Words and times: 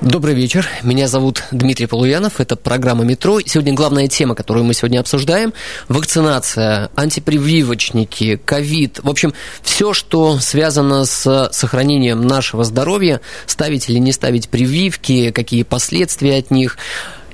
Добрый 0.00 0.32
вечер. 0.32 0.68
Меня 0.84 1.08
зовут 1.08 1.42
Дмитрий 1.50 1.86
Полуянов. 1.86 2.38
Это 2.40 2.54
программа 2.54 3.02
«Метро». 3.02 3.40
Сегодня 3.40 3.72
главная 3.72 4.06
тема, 4.06 4.36
которую 4.36 4.62
мы 4.62 4.72
сегодня 4.72 5.00
обсуждаем– 5.00 5.52
вакцинация, 5.88 6.90
антипрививочники, 6.94 8.36
ковид. 8.36 9.00
В 9.02 9.10
общем, 9.10 9.34
все, 9.60 9.92
что 9.92 10.38
связано 10.38 11.04
с 11.04 11.50
сохранением 11.52 12.24
нашего 12.24 12.62
здоровья, 12.62 13.20
ставить 13.46 13.88
или 13.90 13.98
не 13.98 14.12
ставить 14.12 14.48
прививки, 14.48 15.32
какие 15.32 15.64
последствия 15.64 16.36
от 16.36 16.52
них– 16.52 16.78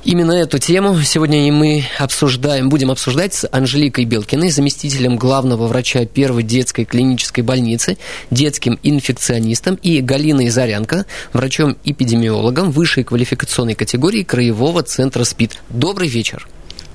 Именно 0.05 0.33
эту 0.33 0.59
тему 0.59 1.01
сегодня 1.03 1.49
и 1.49 1.51
мы 1.51 1.87
обсуждаем, 1.99 2.69
будем 2.69 2.91
обсуждать 2.91 3.33
с 3.33 3.49
Анжеликой 3.51 4.05
Белкиной, 4.05 4.51
заместителем 4.51 5.17
главного 5.17 5.67
врача 5.67 6.05
первой 6.05 6.43
детской 6.43 6.85
клинической 6.85 7.43
больницы, 7.43 7.97
детским 8.31 8.79
инфекционистом, 8.83 9.77
и 9.77 10.03
Галиной 10.03 10.51
Зарянко, 10.51 11.07
врачом-эпидемиологом 11.33 12.71
высшей 12.71 13.03
квалификационной 13.03 13.75
категории 13.75 14.25
Краевого 14.25 14.83
центра 14.83 15.25
СПИД. 15.25 15.59
Добрый 15.71 16.09
вечер. 16.09 16.47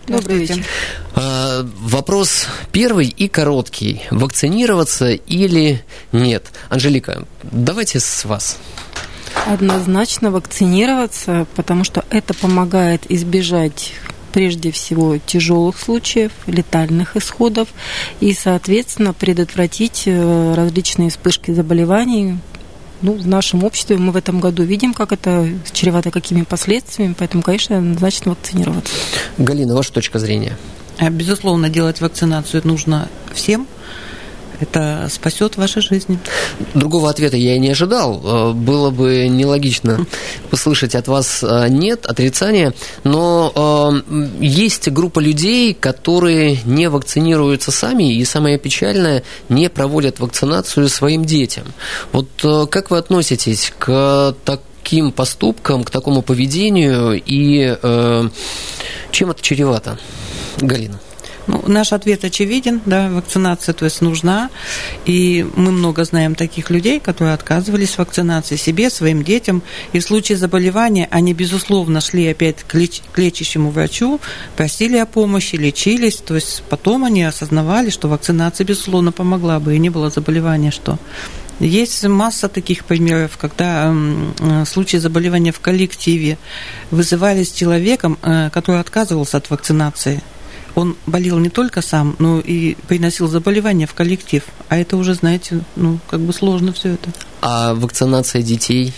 Добрый 0.07 0.37
вечер. 0.37 0.63
А, 1.15 1.67
вопрос 1.79 2.45
первый 2.71 3.07
и 3.07 3.27
короткий. 3.27 4.03
Вакцинироваться 4.11 5.09
или 5.09 5.83
нет? 6.11 6.51
Анжелика, 6.69 7.25
давайте 7.41 7.99
с 7.99 8.23
вас. 8.25 8.59
Однозначно 9.47 10.31
вакцинироваться, 10.31 11.47
потому 11.55 11.83
что 11.83 12.05
это 12.09 12.33
помогает 12.33 13.09
избежать 13.09 13.93
прежде 14.31 14.71
всего 14.71 15.17
тяжелых 15.17 15.77
случаев, 15.79 16.31
летальных 16.45 17.15
исходов 17.15 17.67
и, 18.19 18.33
соответственно, 18.33 19.13
предотвратить 19.13 20.03
э, 20.05 20.53
различные 20.55 21.09
вспышки 21.09 21.51
заболеваний. 21.51 22.37
Ну, 23.01 23.13
в 23.13 23.27
нашем 23.27 23.63
обществе 23.63 23.97
мы 23.97 24.11
в 24.11 24.17
этом 24.17 24.39
году 24.39 24.63
видим, 24.63 24.93
как 24.93 25.13
это 25.13 25.49
чревато 25.71 26.11
какими 26.11 26.43
последствиями, 26.43 27.15
поэтому, 27.17 27.41
конечно, 27.41 27.77
однозначно 27.77 28.31
вакцинироваться. 28.31 28.93
Галина, 29.37 29.73
ваша 29.73 29.93
точка 29.93 30.19
зрения? 30.19 30.57
Безусловно, 31.09 31.69
делать 31.69 32.01
вакцинацию 32.01 32.61
нужно 32.65 33.07
всем– 33.33 33.67
это 34.59 35.07
спасет 35.11 35.57
ваши 35.57 35.81
жизни. 35.81 36.19
Другого 36.73 37.09
ответа 37.09 37.37
я 37.37 37.55
и 37.55 37.59
не 37.59 37.71
ожидал. 37.71 38.21
Э, 38.23 38.53
было 38.53 38.89
бы 38.89 39.27
нелогично 39.27 40.05
услышать 40.51 40.95
от 40.95 41.07
вас 41.07 41.43
э, 41.43 41.67
нет, 41.69 42.05
отрицание, 42.05 42.73
но 43.03 44.03
э, 44.09 44.21
есть 44.39 44.89
группа 44.89 45.19
людей, 45.19 45.73
которые 45.73 46.59
не 46.65 46.89
вакцинируются 46.89 47.71
сами 47.71 48.13
и, 48.13 48.25
самое 48.25 48.57
печальное, 48.57 49.23
не 49.47 49.69
проводят 49.69 50.19
вакцинацию 50.19 50.89
своим 50.89 51.25
детям. 51.25 51.65
Вот 52.11 52.29
как 52.69 52.91
вы 52.91 52.97
относитесь 52.97 53.71
к 53.77 54.35
таким 54.45 55.11
поступкам, 55.11 55.83
к 55.83 55.89
такому 55.89 56.21
поведению 56.21 57.21
и 57.25 57.77
чем 59.11 59.31
это 59.31 59.41
чревато? 59.41 59.97
Галина. 60.59 60.99
Ну, 61.49 61.63
наш 61.65 61.93
ответ 61.93 62.23
очевиден, 62.23 62.79
да, 62.85 63.09
вакцинация, 63.09 63.73
то 63.73 63.83
есть 63.83 64.01
нужна, 64.01 64.51
и 65.07 65.43
мы 65.55 65.71
много 65.71 66.03
знаем 66.03 66.35
таких 66.35 66.69
людей, 66.69 66.99
которые 66.99 67.33
отказывались 67.33 67.97
вакцинации 67.97 68.55
себе, 68.55 68.91
своим 68.91 69.23
детям, 69.23 69.63
и 69.91 69.97
в 69.97 70.03
случае 70.03 70.37
заболевания 70.37 71.07
они, 71.09 71.33
безусловно, 71.33 72.01
шли 72.01 72.27
опять 72.27 72.57
к, 72.61 72.75
леч- 72.75 73.01
к 73.11 73.17
лечащему 73.17 73.71
врачу, 73.71 74.21
просили 74.55 74.97
о 74.97 75.07
помощи, 75.07 75.55
лечились, 75.55 76.17
то 76.17 76.35
есть 76.35 76.61
потом 76.69 77.03
они 77.03 77.23
осознавали, 77.23 77.89
что 77.89 78.07
вакцинация, 78.09 78.63
безусловно, 78.63 79.11
помогла 79.11 79.59
бы, 79.59 79.75
и 79.75 79.79
не 79.79 79.89
было 79.89 80.11
заболевания, 80.11 80.69
что. 80.69 80.99
Есть 81.59 82.05
масса 82.05 82.47
таких 82.47 82.85
примеров, 82.85 83.37
когда 83.37 83.91
э, 83.91 84.65
случаи 84.65 84.97
заболевания 84.97 85.51
в 85.51 85.59
коллективе 85.59 86.37
вызывались 86.91 87.51
человеком, 87.51 88.19
э, 88.21 88.51
который 88.51 88.81
отказывался 88.81 89.37
от 89.37 89.49
вакцинации 89.49 90.21
он 90.75 90.95
болел 91.05 91.39
не 91.39 91.49
только 91.49 91.81
сам, 91.81 92.15
но 92.19 92.39
и 92.39 92.75
приносил 92.87 93.27
заболевания 93.27 93.87
в 93.87 93.93
коллектив. 93.93 94.43
А 94.69 94.77
это 94.77 94.97
уже, 94.97 95.13
знаете, 95.13 95.61
ну, 95.75 95.99
как 96.09 96.19
бы 96.19 96.33
сложно 96.33 96.73
все 96.73 96.93
это. 96.93 97.09
А 97.41 97.73
вакцинация 97.73 98.41
детей? 98.41 98.93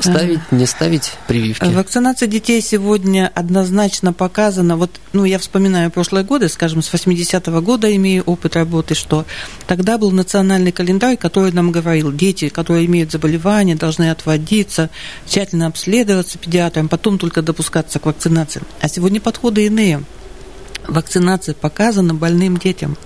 Ставить, 0.00 0.40
не 0.50 0.66
ставить 0.66 1.12
прививки? 1.28 1.64
Вакцинация 1.66 2.26
детей 2.26 2.60
сегодня 2.60 3.30
однозначно 3.32 4.12
показана. 4.12 4.76
Вот, 4.76 4.90
ну, 5.12 5.24
я 5.24 5.38
вспоминаю 5.38 5.90
прошлые 5.90 6.24
годы, 6.24 6.48
скажем, 6.48 6.82
с 6.82 6.92
80-го 6.92 7.60
года 7.60 7.94
имею 7.94 8.24
опыт 8.24 8.56
работы, 8.56 8.94
что 8.94 9.24
тогда 9.66 9.96
был 9.96 10.10
национальный 10.10 10.72
календарь, 10.72 11.16
который 11.16 11.52
нам 11.52 11.70
говорил, 11.70 12.12
дети, 12.12 12.48
которые 12.48 12.86
имеют 12.86 13.12
заболевания, 13.12 13.76
должны 13.76 14.10
отводиться, 14.10 14.90
тщательно 15.26 15.68
обследоваться 15.68 16.38
педиатром, 16.38 16.88
потом 16.88 17.18
только 17.18 17.40
допускаться 17.40 17.98
к 18.00 18.06
вакцинации. 18.06 18.62
А 18.80 18.88
сегодня 18.88 19.20
подходы 19.20 19.64
иные 19.66 20.02
вакцинация 20.88 21.54
показана 21.54 22.14
больным 22.14 22.56
детям 22.56 22.96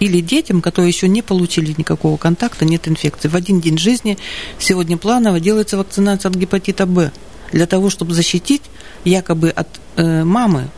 или 0.00 0.20
детям, 0.20 0.60
которые 0.60 0.90
еще 0.90 1.08
не 1.08 1.22
получили 1.22 1.74
никакого 1.78 2.16
контакта, 2.16 2.64
нет 2.64 2.88
инфекции. 2.88 3.28
В 3.28 3.36
один 3.36 3.60
день 3.60 3.78
жизни 3.78 4.18
сегодня 4.58 4.96
планово 4.96 5.38
делается 5.38 5.76
вакцинация 5.76 6.30
от 6.30 6.36
гепатита 6.36 6.86
Б 6.86 7.12
для 7.52 7.66
того, 7.66 7.88
чтобы 7.88 8.14
защитить 8.14 8.62
якобы 9.04 9.50
от 9.50 9.68
э, 9.96 10.24
мамы 10.24 10.70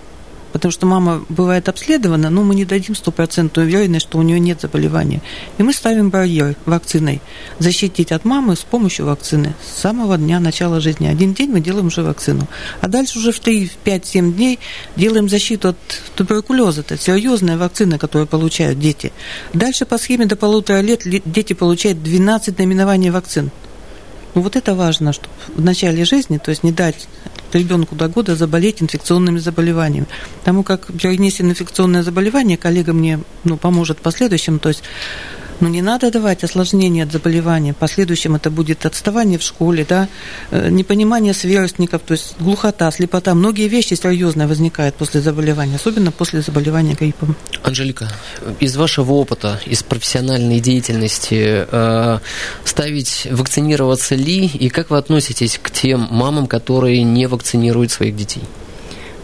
потому 0.55 0.71
что 0.71 0.87
мама 0.87 1.25
бывает 1.29 1.69
обследована, 1.69 2.31
но 2.31 2.45
мы 2.45 2.55
не 2.55 2.65
дадим 2.65 2.95
стопроцентную 2.95 3.67
уверенность, 3.67 4.07
что 4.07 4.19
у 4.19 4.23
нее 4.23 4.39
нет 4.39 4.61
заболевания. 4.61 5.21
И 5.59 5.65
мы 5.65 5.73
ставим 5.73 6.11
барьер 6.11 6.55
вакциной 6.65 7.21
защитить 7.59 8.13
от 8.13 8.25
мамы 8.25 8.55
с 8.55 8.61
помощью 8.61 9.07
вакцины 9.07 9.57
с 9.67 9.81
самого 9.81 10.17
дня 10.17 10.39
начала 10.39 10.81
жизни. 10.81 11.09
Один 11.09 11.35
день 11.35 11.51
мы 11.51 11.59
делаем 11.59 11.89
уже 11.89 12.05
вакцину. 12.05 12.47
А 12.81 12.87
дальше 12.87 13.19
уже 13.19 13.33
в 13.33 13.41
3, 13.41 13.69
5, 13.83 14.07
7 14.07 14.33
дней 14.33 14.61
делаем 14.95 15.29
защиту 15.29 15.71
от 15.71 15.77
туберкулеза. 16.15 16.83
Это 16.83 16.97
серьезная 16.97 17.59
вакцина, 17.59 17.99
которую 17.99 18.29
получают 18.29 18.79
дети. 18.79 19.11
Дальше 19.55 19.87
по 19.87 19.99
схеме 19.99 20.27
до 20.27 20.37
полутора 20.37 20.83
лет 20.83 21.03
дети 21.05 21.55
получают 21.55 22.01
12 22.01 22.59
наименований 22.59 23.11
вакцин. 23.11 23.51
Ну 24.35 24.41
вот 24.41 24.57
это 24.57 24.75
важно, 24.75 25.13
чтобы 25.13 25.35
в 25.55 25.63
начале 25.63 26.05
жизни, 26.05 26.39
то 26.39 26.51
есть 26.51 26.65
не 26.65 26.73
дать 26.73 27.09
ребенку 27.53 27.95
до 27.95 28.09
года 28.09 28.35
заболеть 28.35 28.83
инфекционными 28.83 29.39
заболеваниями. 29.39 30.09
Потому 30.41 30.65
как 30.65 30.87
перенесен 30.87 31.51
инфекционное 31.51 32.03
заболевание, 32.03 32.57
коллега 32.57 32.93
мне 32.93 33.21
ну, 33.45 33.57
поможет 33.57 33.99
в 33.99 34.03
последующем, 34.03 34.59
то 34.59 34.71
есть 34.71 34.83
но 35.61 35.69
не 35.69 35.83
надо 35.83 36.11
давать 36.11 36.45
осложнения 36.45 37.05
от 37.05 37.13
заболевания. 37.13 37.73
В 37.73 37.77
последующем 37.77 38.35
это 38.35 38.51
будет 38.51 38.87
отставание 38.87 39.39
в 39.39 39.43
школе, 39.43 39.87
да, 39.89 40.09
э, 40.51 40.69
непонимание 40.71 41.35
сверстников, 41.35 42.03
то 42.03 42.13
есть 42.13 42.35
глухота, 42.41 42.91
слепота. 42.91 43.35
Многие 43.35 43.69
вещи 43.69 43.95
серьезные 43.95 44.47
возникают 44.47 44.95
после 44.95 45.21
заболевания, 45.21 45.77
особенно 45.77 46.11
после 46.11 46.41
заболевания 46.43 46.95
гриппом. 46.95 47.37
Анжелика, 47.63 48.09
из 48.61 48.77
вашего 48.77 49.13
опыта, 49.13 49.61
из 49.67 49.83
профессиональной 49.83 50.61
деятельности, 50.61 51.67
э, 51.71 52.19
ставить 52.65 53.27
вакцинироваться 53.31 54.15
ли, 54.15 54.47
и 54.47 54.69
как 54.69 54.91
вы 54.91 54.99
относитесь 54.99 55.59
к 55.63 55.71
тем 55.71 56.09
мамам, 56.11 56.47
которые 56.47 57.03
не 57.03 57.27
вакцинируют 57.27 57.91
своих 57.91 58.17
детей? 58.17 58.43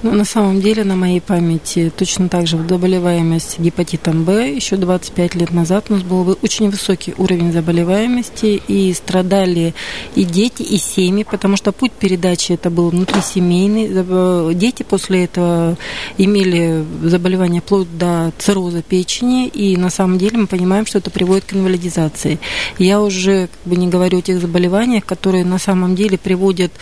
Ну, 0.03 0.13
на 0.13 0.25
самом 0.25 0.63
деле, 0.63 0.83
на 0.83 0.97
моей 0.97 1.21
памяти 1.21 1.93
точно 1.95 2.31
так 2.31 2.47
же 2.47 2.57
заболеваемость 2.57 3.59
гепатитом 3.59 4.25
Б 4.25 4.55
еще 4.55 4.77
25 4.77 5.35
лет 5.35 5.51
назад 5.51 5.87
у 5.91 5.93
нас 5.93 6.03
был 6.03 6.39
очень 6.41 6.71
высокий 6.71 7.13
уровень 7.19 7.53
заболеваемости, 7.53 8.63
и 8.67 8.95
страдали 8.95 9.75
и 10.15 10.25
дети, 10.25 10.63
и 10.63 10.79
семьи, 10.79 11.27
потому 11.31 11.59
что 11.59 11.73
путь 11.73 11.93
передачи 11.93 12.53
это 12.53 12.71
был 12.71 12.89
внутрисемейный. 12.89 14.55
Дети 14.55 14.85
после 14.85 15.25
этого 15.25 15.77
имели 16.17 16.83
заболевание 17.03 17.61
вплоть 17.61 17.99
до 17.99 18.33
цирроза 18.39 18.81
печени, 18.81 19.49
и 19.49 19.77
на 19.77 19.91
самом 19.91 20.17
деле 20.17 20.39
мы 20.39 20.47
понимаем, 20.47 20.87
что 20.87 20.97
это 20.97 21.11
приводит 21.11 21.45
к 21.45 21.53
инвалидизации. 21.53 22.39
Я 22.79 23.03
уже 23.03 23.49
как 23.49 23.71
бы 23.71 23.77
не 23.77 23.89
говорю 23.89 24.21
о 24.21 24.23
тех 24.23 24.41
заболеваниях, 24.41 25.05
которые 25.05 25.45
на 25.45 25.59
самом 25.59 25.95
деле 25.95 26.17
приводят 26.17 26.73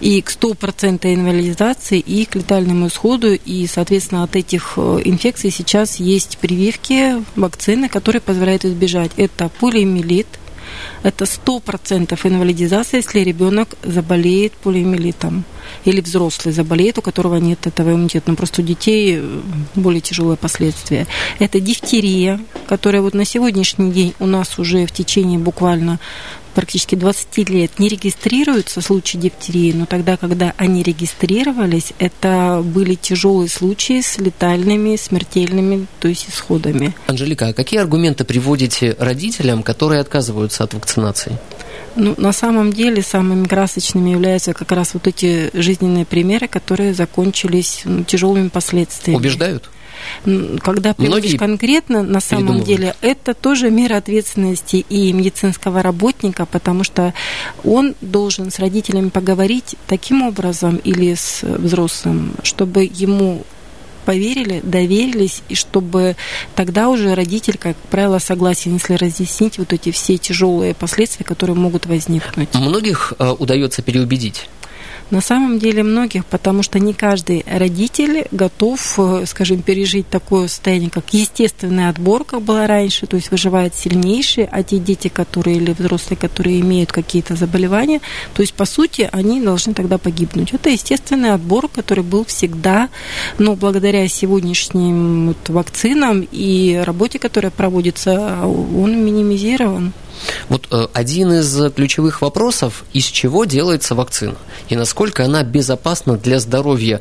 и 0.00 0.20
к 0.22 0.30
100% 0.30 1.14
инвалидизации, 1.14 2.00
и 2.00 2.24
к 2.24 2.34
летальному 2.34 2.63
летальному 2.64 2.88
исходу, 2.88 3.34
и, 3.34 3.66
соответственно, 3.66 4.24
от 4.24 4.36
этих 4.36 4.74
э, 4.76 5.00
инфекций 5.04 5.50
сейчас 5.50 6.00
есть 6.00 6.38
прививки, 6.38 7.22
вакцины, 7.36 7.88
которые 7.88 8.20
позволяют 8.20 8.64
избежать. 8.64 9.12
Это 9.16 9.50
полиомиелит, 9.60 10.26
Это 11.02 11.24
100% 11.24 12.18
инвалидизация, 12.24 12.98
если 12.98 13.20
ребенок 13.20 13.76
заболеет 13.82 14.52
полиомиелитом 14.52 15.44
или 15.84 16.00
взрослый 16.00 16.54
заболеет, 16.54 16.98
у 16.98 17.02
которого 17.02 17.36
нет 17.36 17.66
этого 17.66 17.90
иммунитета. 17.90 18.30
Но 18.30 18.36
просто 18.36 18.62
у 18.62 18.64
детей 18.64 19.18
э, 19.18 19.40
более 19.74 20.00
тяжелые 20.00 20.36
последствия. 20.36 21.06
Это 21.38 21.60
дифтерия, 21.60 22.40
которая 22.66 23.02
вот 23.02 23.14
на 23.14 23.24
сегодняшний 23.24 23.92
день 23.92 24.14
у 24.18 24.26
нас 24.26 24.58
уже 24.58 24.86
в 24.86 24.92
течение 24.92 25.38
буквально 25.38 25.98
практически 26.54 26.94
20 26.94 27.48
лет 27.50 27.78
не 27.78 27.88
регистрируются 27.88 28.80
случаи 28.80 29.18
дифтерии, 29.18 29.72
но 29.72 29.86
тогда, 29.86 30.16
когда 30.16 30.54
они 30.56 30.82
регистрировались, 30.82 31.92
это 31.98 32.62
были 32.64 32.94
тяжелые 32.94 33.48
случаи 33.48 34.00
с 34.00 34.18
летальными, 34.18 34.96
смертельными, 34.96 35.86
то 36.00 36.08
есть 36.08 36.28
исходами. 36.28 36.94
Анжелика, 37.06 37.48
а 37.48 37.52
какие 37.52 37.80
аргументы 37.80 38.24
приводите 38.24 38.96
родителям, 38.98 39.62
которые 39.62 40.00
отказываются 40.00 40.64
от 40.64 40.74
вакцинации? 40.74 41.38
Ну, 41.96 42.14
на 42.16 42.32
самом 42.32 42.72
деле 42.72 43.02
самыми 43.02 43.46
красочными 43.46 44.10
являются 44.10 44.52
как 44.52 44.72
раз 44.72 44.94
вот 44.94 45.06
эти 45.06 45.50
жизненные 45.54 46.04
примеры, 46.04 46.48
которые 46.48 46.92
закончились 46.92 47.82
ну, 47.84 48.02
тяжелыми 48.04 48.48
последствиями. 48.48 49.18
Убеждают? 49.18 49.70
Когда 50.60 50.94
приводишь 50.94 51.36
конкретно, 51.38 52.02
на 52.02 52.20
самом 52.20 52.62
деле, 52.62 52.94
это 53.00 53.34
тоже 53.34 53.70
мера 53.70 53.96
ответственности 53.96 54.84
и 54.88 55.12
медицинского 55.12 55.82
работника, 55.82 56.46
потому 56.46 56.84
что 56.84 57.14
он 57.64 57.94
должен 58.00 58.50
с 58.50 58.58
родителями 58.58 59.08
поговорить 59.08 59.76
таким 59.86 60.22
образом 60.22 60.76
или 60.76 61.14
с 61.14 61.42
взрослым, 61.42 62.32
чтобы 62.42 62.84
ему 62.84 63.44
поверили, 64.04 64.60
доверились, 64.62 65.42
и 65.48 65.54
чтобы 65.54 66.16
тогда 66.54 66.88
уже 66.88 67.14
родитель, 67.14 67.58
как 67.58 67.76
правило, 67.90 68.18
согласен, 68.18 68.74
если 68.74 68.94
разъяснить 68.94 69.58
вот 69.58 69.72
эти 69.72 69.90
все 69.90 70.18
тяжелые 70.18 70.74
последствия, 70.74 71.24
которые 71.24 71.56
могут 71.56 71.86
возникнуть. 71.86 72.54
Многих 72.54 73.14
э, 73.18 73.30
удается 73.38 73.82
переубедить. 73.82 74.48
На 75.10 75.20
самом 75.20 75.58
деле 75.58 75.82
многих, 75.82 76.24
потому 76.24 76.62
что 76.62 76.78
не 76.78 76.94
каждый 76.94 77.44
родитель 77.46 78.26
готов, 78.30 78.98
э, 78.98 79.26
скажем, 79.26 79.62
пережить 79.62 80.08
такое 80.08 80.48
состояние, 80.48 80.90
как 80.90 81.12
естественный 81.12 81.88
отбор, 81.88 82.24
как 82.24 82.42
было 82.42 82.66
раньше, 82.66 83.06
то 83.06 83.16
есть 83.16 83.30
выживает 83.30 83.74
сильнейший, 83.74 84.44
а 84.50 84.62
те 84.62 84.78
дети, 84.78 85.08
которые 85.08 85.58
или 85.58 85.72
взрослые, 85.72 86.16
которые 86.16 86.60
имеют 86.60 86.90
какие-то 86.90 87.36
заболевания, 87.36 88.00
то 88.34 88.42
есть, 88.42 88.54
по 88.54 88.64
сути, 88.64 89.08
они 89.12 89.40
должны 89.40 89.74
тогда 89.74 89.98
погибнуть. 89.98 90.52
Это 90.52 90.70
естественный 90.70 91.32
отбор, 91.32 91.68
который 91.68 92.04
был 92.04 92.24
всегда, 92.24 92.88
но 93.38 93.56
благодаря 93.56 94.08
сегодняшним 94.08 95.28
вот 95.28 95.48
вакцинам 95.48 96.26
и 96.32 96.80
работе, 96.84 97.18
которая 97.18 97.50
проводится, 97.50 98.46
он 98.46 99.04
минимизирован. 99.04 99.92
Вот 100.48 100.66
э, 100.70 100.86
один 100.92 101.32
из 101.32 101.72
ключевых 101.72 102.22
вопросов, 102.22 102.84
из 102.92 103.04
чего 103.04 103.44
делается 103.44 103.94
вакцина 103.94 104.36
и 104.68 104.76
насколько 104.76 105.24
она 105.24 105.42
безопасна 105.42 106.16
для 106.16 106.38
здоровья 106.40 107.00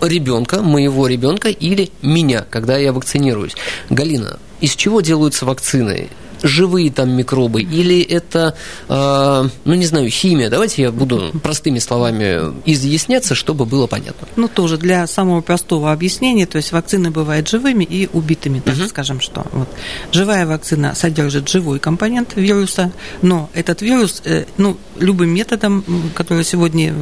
ребенка, 0.00 0.62
моего 0.62 1.06
ребенка 1.06 1.48
или 1.48 1.90
меня, 2.02 2.44
когда 2.48 2.76
я 2.76 2.92
вакцинируюсь. 2.92 3.54
Галина, 3.90 4.38
из 4.60 4.74
чего 4.74 5.00
делаются 5.00 5.46
вакцины? 5.46 6.08
Живые 6.42 6.90
там 6.90 7.10
микробы, 7.10 7.62
или 7.62 8.00
это, 8.00 8.54
э, 8.88 9.48
ну 9.64 9.74
не 9.74 9.86
знаю, 9.86 10.10
химия. 10.10 10.50
Давайте 10.50 10.82
я 10.82 10.92
буду 10.92 11.30
простыми 11.42 11.78
словами 11.78 12.52
изъясняться, 12.66 13.34
чтобы 13.34 13.64
было 13.64 13.86
понятно. 13.86 14.28
Ну 14.36 14.48
тоже 14.48 14.76
для 14.76 15.06
самого 15.06 15.40
простого 15.40 15.92
объяснения, 15.92 16.46
то 16.46 16.56
есть 16.56 16.72
вакцины 16.72 17.10
бывают 17.10 17.48
живыми 17.48 17.84
и 17.84 18.08
убитыми, 18.12 18.60
так 18.60 18.76
угу. 18.76 18.86
скажем, 18.86 19.20
что 19.20 19.46
вот. 19.52 19.68
живая 20.10 20.46
вакцина 20.46 20.94
содержит 20.94 21.48
живой 21.48 21.78
компонент 21.78 22.32
вируса, 22.36 22.92
но 23.22 23.50
этот 23.54 23.82
вирус, 23.82 24.22
э, 24.24 24.44
ну 24.58 24.76
любым 24.98 25.30
методом, 25.30 25.84
который 26.14 26.44
сегодня 26.44 26.94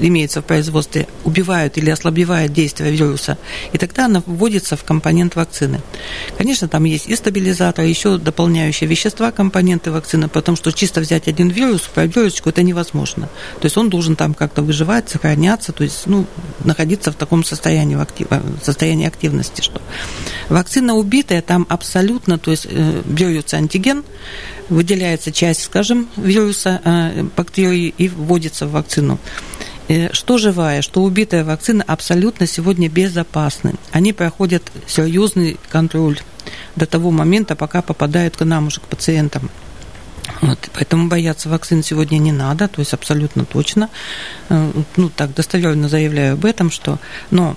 имеется 0.00 0.42
в 0.42 0.44
производстве, 0.44 1.08
убивают 1.24 1.78
или 1.78 1.90
ослабевают 1.90 2.52
действие 2.52 2.92
вируса, 2.92 3.38
и 3.72 3.78
тогда 3.78 4.06
она 4.06 4.22
вводится 4.26 4.76
в 4.76 4.84
компонент 4.84 5.36
вакцины. 5.36 5.80
Конечно, 6.38 6.68
там 6.68 6.84
есть 6.84 7.08
и 7.08 7.16
стабилизатор, 7.16 7.84
еще 7.84 8.18
дополнительные 8.18 8.41
дополняющие 8.42 8.90
вещества, 8.90 9.30
компоненты 9.30 9.92
вакцины, 9.92 10.28
потому 10.28 10.56
что 10.56 10.72
чисто 10.72 11.00
взять 11.00 11.28
один 11.28 11.48
вирус, 11.48 11.82
пробирочку, 11.82 12.48
это 12.48 12.64
невозможно. 12.64 13.28
То 13.60 13.66
есть 13.66 13.76
он 13.76 13.88
должен 13.88 14.16
там 14.16 14.34
как-то 14.34 14.62
выживать, 14.62 15.08
сохраняться, 15.08 15.70
то 15.70 15.84
есть 15.84 16.06
ну, 16.06 16.26
находиться 16.64 17.12
в 17.12 17.14
таком 17.14 17.44
состоянии, 17.44 17.94
в 17.94 18.00
актив, 18.00 18.26
состоянии 18.60 19.06
активности. 19.06 19.62
Что. 19.62 19.80
Вакцина 20.48 20.94
убитая, 20.94 21.40
там 21.40 21.66
абсолютно, 21.68 22.36
то 22.36 22.50
есть 22.50 22.66
э, 22.68 23.02
берется 23.04 23.58
антиген, 23.58 24.02
выделяется 24.68 25.30
часть, 25.30 25.62
скажем, 25.62 26.08
вируса, 26.16 26.80
э, 26.84 27.22
бактерии 27.36 27.94
и 27.96 28.08
вводится 28.08 28.66
в 28.66 28.72
вакцину 28.72 29.20
э, 29.86 30.12
что 30.12 30.36
живая, 30.38 30.82
что 30.82 31.04
убитая 31.04 31.44
вакцина 31.44 31.84
абсолютно 31.86 32.48
сегодня 32.48 32.88
безопасны. 32.88 33.74
Они 33.92 34.12
проходят 34.12 34.64
серьезный 34.88 35.58
контроль 35.70 36.18
до 36.76 36.86
того 36.86 37.10
момента, 37.10 37.56
пока 37.56 37.82
попадают 37.82 38.36
к 38.36 38.44
нам 38.44 38.66
уже, 38.68 38.80
к 38.80 38.84
пациентам. 38.84 39.50
Вот, 40.40 40.58
поэтому 40.72 41.08
бояться 41.08 41.48
вакцин 41.48 41.82
сегодня 41.82 42.18
не 42.18 42.32
надо, 42.32 42.68
то 42.68 42.80
есть 42.80 42.94
абсолютно 42.94 43.44
точно. 43.44 43.90
Э, 44.48 44.72
ну, 44.96 45.08
так 45.08 45.34
достоверно 45.34 45.88
заявляю 45.88 46.34
об 46.34 46.44
этом, 46.44 46.70
что... 46.70 46.98
Но 47.30 47.56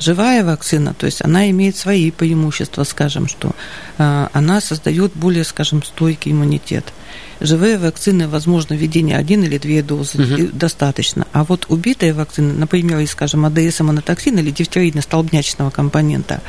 живая 0.00 0.44
вакцина, 0.44 0.94
то 0.94 1.06
есть 1.06 1.22
она 1.22 1.50
имеет 1.50 1.76
свои 1.76 2.10
преимущества, 2.10 2.84
скажем, 2.84 3.28
что 3.28 3.54
э, 3.98 4.28
она 4.32 4.60
создает 4.60 5.12
более, 5.14 5.44
скажем, 5.44 5.82
стойкий 5.82 6.32
иммунитет. 6.32 6.92
Живые 7.40 7.78
вакцины, 7.78 8.28
возможно, 8.28 8.74
введение 8.74 9.16
один 9.16 9.44
или 9.44 9.58
две 9.58 9.82
дозы 9.82 10.22
угу. 10.22 10.48
достаточно. 10.52 11.26
А 11.32 11.44
вот 11.44 11.66
убитые 11.68 12.12
вакцины, 12.12 12.52
например, 12.54 13.06
скажем, 13.06 13.44
АДС 13.44 13.80
монотоксин 13.80 14.38
или 14.38 14.50
дифтероидно-столбнячного 14.50 15.70
компонента, 15.70 16.40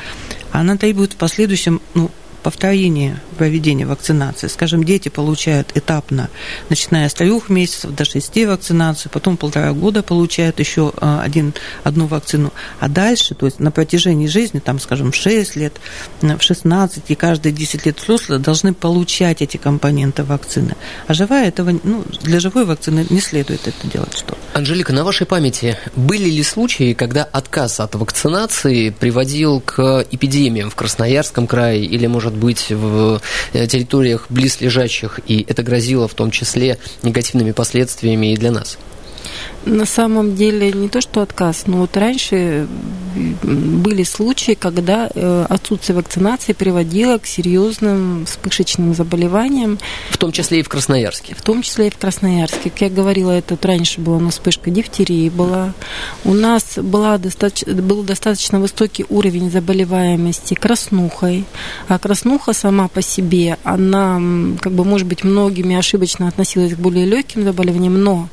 она 0.50 0.76
требует 0.76 1.12
в 1.12 1.16
последующем 1.16 1.80
ну, 1.94 2.10
повторение 2.42 3.20
проведения 3.38 3.86
вакцинации. 3.86 4.48
Скажем, 4.48 4.84
дети 4.84 5.08
получают 5.08 5.72
этапно, 5.74 6.28
начиная 6.68 7.08
с 7.08 7.14
трех 7.14 7.48
месяцев 7.48 7.92
до 7.92 8.04
шести 8.04 8.46
вакцинацию, 8.46 9.10
потом 9.12 9.36
полтора 9.36 9.72
года 9.72 10.02
получают 10.02 10.58
еще 10.58 10.92
а, 10.96 11.22
один, 11.22 11.54
одну 11.84 12.06
вакцину. 12.06 12.52
А 12.80 12.88
дальше, 12.88 13.34
то 13.34 13.46
есть 13.46 13.60
на 13.60 13.70
протяжении 13.70 14.26
жизни, 14.26 14.58
там, 14.58 14.78
скажем, 14.78 15.12
в 15.12 15.16
6 15.16 15.56
лет, 15.56 15.80
в 16.20 16.40
16 16.40 17.04
и 17.08 17.14
каждые 17.14 17.52
10 17.52 17.86
лет 17.86 17.98
взрослые 17.98 18.38
должны 18.38 18.74
получать 18.74 19.42
эти 19.42 19.56
компоненты 19.56 20.24
вакцины. 20.24 20.76
А 21.06 21.14
живая 21.14 21.48
этого, 21.48 21.78
ну, 21.82 22.04
для 22.22 22.40
живой 22.40 22.64
вакцины 22.64 23.06
не 23.10 23.20
следует 23.20 23.66
это 23.66 23.86
делать. 23.86 24.16
Что? 24.16 24.36
Анжелика, 24.52 24.92
на 24.92 25.04
вашей 25.04 25.26
памяти 25.26 25.78
были 25.96 26.28
ли 26.28 26.42
случаи, 26.42 26.92
когда 26.92 27.24
отказ 27.24 27.80
от 27.80 27.94
вакцинации 27.94 28.90
приводил 28.90 29.60
к 29.60 30.04
эпидемиям 30.10 30.70
в 30.70 30.74
Красноярском 30.74 31.46
крае 31.46 31.84
или, 31.84 32.06
может 32.06 32.29
может 32.30 32.34
быть 32.36 32.70
в 32.70 33.20
э, 33.52 33.66
территориях 33.66 34.26
близлежащих, 34.28 35.20
и 35.26 35.44
это 35.48 35.62
грозило 35.62 36.06
в 36.08 36.14
том 36.14 36.30
числе 36.30 36.78
негативными 37.02 37.52
последствиями 37.52 38.32
и 38.32 38.36
для 38.36 38.52
нас. 38.52 38.78
На 39.64 39.84
самом 39.84 40.34
деле 40.34 40.72
не 40.72 40.88
то, 40.88 41.00
что 41.00 41.20
отказ, 41.20 41.64
но 41.66 41.78
вот 41.78 41.96
раньше 41.96 42.66
были 43.42 44.02
случаи, 44.04 44.52
когда 44.52 45.10
э, 45.12 45.46
отсутствие 45.48 45.96
вакцинации 45.96 46.52
приводило 46.52 47.18
к 47.18 47.26
серьезным 47.26 48.24
вспышечным 48.26 48.94
заболеваниям. 48.94 49.78
В 50.10 50.16
том 50.16 50.32
числе 50.32 50.60
и 50.60 50.62
в 50.62 50.68
Красноярске. 50.68 51.34
В 51.34 51.42
том 51.42 51.62
числе 51.62 51.88
и 51.88 51.90
в 51.90 51.98
Красноярске. 51.98 52.70
Как 52.70 52.80
я 52.82 52.90
говорила, 52.90 53.32
это 53.32 53.54
вот 53.54 53.64
раньше 53.64 54.00
была 54.00 54.16
у 54.16 54.20
нас 54.20 54.34
вспышка 54.34 54.70
дифтерии 54.70 55.28
была. 55.28 55.74
У 56.24 56.34
нас 56.34 56.78
была 56.78 57.18
достаточно, 57.18 57.74
был 57.74 58.02
достаточно 58.02 58.60
высокий 58.60 59.04
уровень 59.08 59.50
заболеваемости 59.50 60.54
краснухой. 60.54 61.44
А 61.88 61.98
краснуха 61.98 62.52
сама 62.52 62.88
по 62.88 63.02
себе, 63.02 63.58
она, 63.64 64.20
как 64.60 64.72
бы, 64.72 64.84
может 64.84 65.06
быть, 65.06 65.24
многими 65.24 65.76
ошибочно 65.76 66.28
относилась 66.28 66.74
к 66.74 66.78
более 66.78 67.06
легким 67.06 67.44
заболеваниям, 67.44 68.02
но 68.02 68.28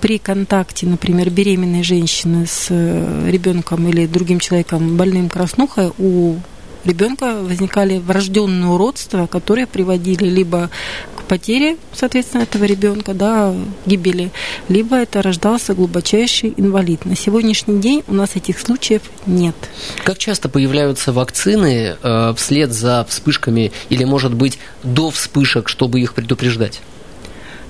при 0.00 0.18
контакте, 0.18 0.47
например, 0.86 1.30
беременной 1.30 1.82
женщины 1.82 2.46
с 2.46 2.66
э, 2.70 3.30
ребенком 3.30 3.88
или 3.88 4.06
другим 4.06 4.40
человеком 4.40 4.96
больным 4.96 5.28
краснухой, 5.28 5.92
у 5.98 6.36
ребенка 6.84 7.36
возникали 7.42 7.98
врожденные 7.98 8.70
уродства, 8.70 9.26
которые 9.26 9.66
приводили 9.66 10.24
либо 10.24 10.70
к 11.16 11.22
потере, 11.24 11.76
соответственно, 11.92 12.42
этого 12.42 12.64
ребенка, 12.64 13.14
да, 13.14 13.54
гибели, 13.86 14.30
либо 14.68 14.96
это 14.96 15.22
рождался 15.22 15.74
глубочайший 15.74 16.54
инвалид. 16.56 17.04
На 17.04 17.16
сегодняшний 17.16 17.80
день 17.80 18.02
у 18.08 18.14
нас 18.14 18.36
этих 18.36 18.58
случаев 18.58 19.02
нет. 19.26 19.56
Как 20.04 20.18
часто 20.18 20.48
появляются 20.48 21.12
вакцины 21.12 21.96
э, 22.02 22.34
вслед 22.36 22.72
за 22.72 23.04
вспышками 23.08 23.72
или, 23.90 24.04
может 24.04 24.34
быть, 24.34 24.58
до 24.82 25.10
вспышек, 25.10 25.68
чтобы 25.68 26.00
их 26.00 26.14
предупреждать? 26.14 26.80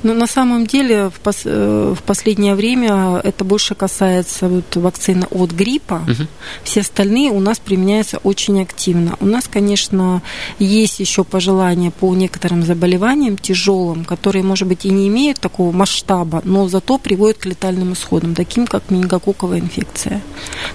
Ну, 0.03 0.15
на 0.15 0.27
самом 0.27 0.67
деле, 0.67 1.11
в, 1.11 1.21
пос 1.21 1.43
э, 1.45 1.95
в 1.97 2.03
последнее 2.03 2.55
время 2.55 3.21
это 3.25 3.45
больше 3.45 3.75
касается 3.75 4.49
вот 4.49 4.77
вакцины 4.77 5.27
от 5.31 5.51
гриппа. 5.51 6.03
Угу. 6.07 6.29
Все 6.63 6.81
остальные 6.81 7.31
у 7.31 7.41
нас 7.41 7.59
применяются 7.59 8.19
очень 8.19 8.63
активно. 8.63 9.17
У 9.21 9.27
нас, 9.27 9.49
конечно, 9.49 10.23
есть 10.59 11.01
еще 11.01 11.25
пожелания 11.25 11.91
по 11.91 12.15
некоторым 12.15 12.63
заболеваниям 12.63 13.37
тяжелым, 13.37 14.05
которые, 14.05 14.45
может 14.45 14.69
быть, 14.69 14.85
и 14.85 14.91
не 14.91 15.09
имеют 15.09 15.41
такого 15.41 15.73
масштаба, 15.73 16.43
но 16.45 16.69
зато 16.69 16.99
приводят 16.99 17.39
к 17.39 17.47
летальным 17.47 17.93
исходам, 17.93 18.35
таким 18.35 18.67
как 18.67 18.91
менингококковая 18.91 19.59
инфекция. 19.59 20.23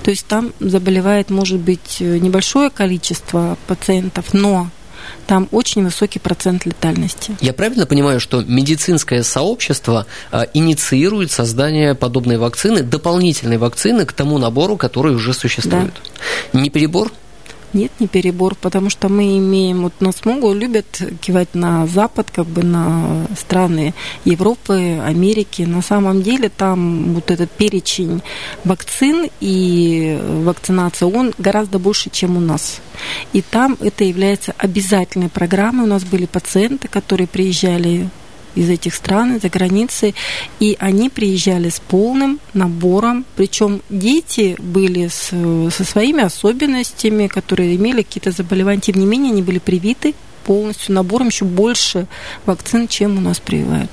То 0.03 0.11
есть 0.11 0.25
там 0.27 0.51
заболевает, 0.59 1.29
может 1.29 1.59
быть, 1.59 1.97
небольшое 1.99 2.69
количество 2.69 3.57
пациентов, 3.67 4.33
но 4.33 4.69
там 5.27 5.47
очень 5.51 5.83
высокий 5.83 6.19
процент 6.19 6.65
летальности. 6.65 7.35
Я 7.41 7.53
правильно 7.53 7.85
понимаю, 7.85 8.19
что 8.19 8.41
медицинское 8.41 9.23
сообщество 9.23 10.05
а, 10.31 10.45
инициирует 10.53 11.31
создание 11.31 11.95
подобной 11.95 12.37
вакцины, 12.37 12.83
дополнительной 12.83 13.57
вакцины 13.57 14.05
к 14.05 14.13
тому 14.13 14.37
набору, 14.37 14.77
который 14.77 15.15
уже 15.15 15.33
существует? 15.33 15.93
Да. 16.53 16.59
Не 16.59 16.69
перебор? 16.69 17.11
Нет, 17.73 17.91
не 17.99 18.07
перебор, 18.07 18.53
потому 18.53 18.91
что 18.91 19.09
мы 19.09 19.37
имеем, 19.39 19.81
вот 19.81 19.93
нас 19.99 20.25
могут, 20.25 20.57
любят 20.57 21.01
кивать 21.21 21.55
на 21.55 21.87
Запад, 21.87 22.29
как 22.31 22.45
бы 22.45 22.61
на 22.63 23.25
страны 23.35 23.95
Европы, 24.25 24.99
Америки. 25.03 25.63
На 25.63 25.81
самом 25.81 26.21
деле 26.21 26.49
там 26.49 27.15
вот 27.15 27.31
этот 27.31 27.49
перечень 27.49 28.21
вакцин 28.63 29.27
и 29.39 30.19
вакцинация, 30.43 31.07
он 31.07 31.33
гораздо 31.39 31.79
больше, 31.79 32.11
чем 32.11 32.37
у 32.37 32.39
нас. 32.39 32.79
И 33.33 33.41
там 33.41 33.75
это 33.79 34.03
является 34.03 34.53
обязательной 34.59 35.29
программой. 35.29 35.85
У 35.85 35.89
нас 35.89 36.03
были 36.03 36.27
пациенты, 36.27 36.87
которые 36.87 37.27
приезжали 37.27 38.09
из 38.55 38.69
этих 38.69 38.95
стран, 38.95 39.39
за 39.41 39.49
границей, 39.49 40.15
и 40.59 40.75
они 40.79 41.09
приезжали 41.09 41.69
с 41.69 41.79
полным 41.79 42.39
набором, 42.53 43.25
причем 43.35 43.81
дети 43.89 44.55
были 44.59 45.07
с, 45.07 45.29
со 45.75 45.83
своими 45.83 46.23
особенностями, 46.23 47.27
которые 47.27 47.75
имели 47.75 48.01
какие-то 48.01 48.31
заболевания, 48.31 48.81
тем 48.81 48.95
не 48.95 49.05
менее 49.05 49.31
они 49.31 49.41
были 49.41 49.59
привиты 49.59 50.13
полностью 50.43 50.93
набором 50.93 51.27
еще 51.27 51.45
больше 51.45 52.07
вакцин, 52.45 52.87
чем 52.87 53.17
у 53.17 53.21
нас 53.21 53.39
прививают. 53.39 53.89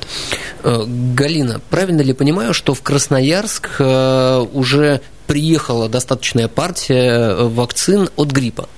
Э, 0.63 0.85
Галина, 0.87 1.61
правильно 1.71 2.03
ли 2.03 2.13
понимаю, 2.13 2.55
что 2.55 2.75
в 2.75 2.83
Красноярск 2.83 3.77
э, 3.79 4.47
уже 4.53 5.01
приехала 5.27 5.89
достаточная 5.89 6.49
партия 6.49 7.35
вакцин 7.35 8.11
от 8.17 8.33
гриппа? 8.33 8.69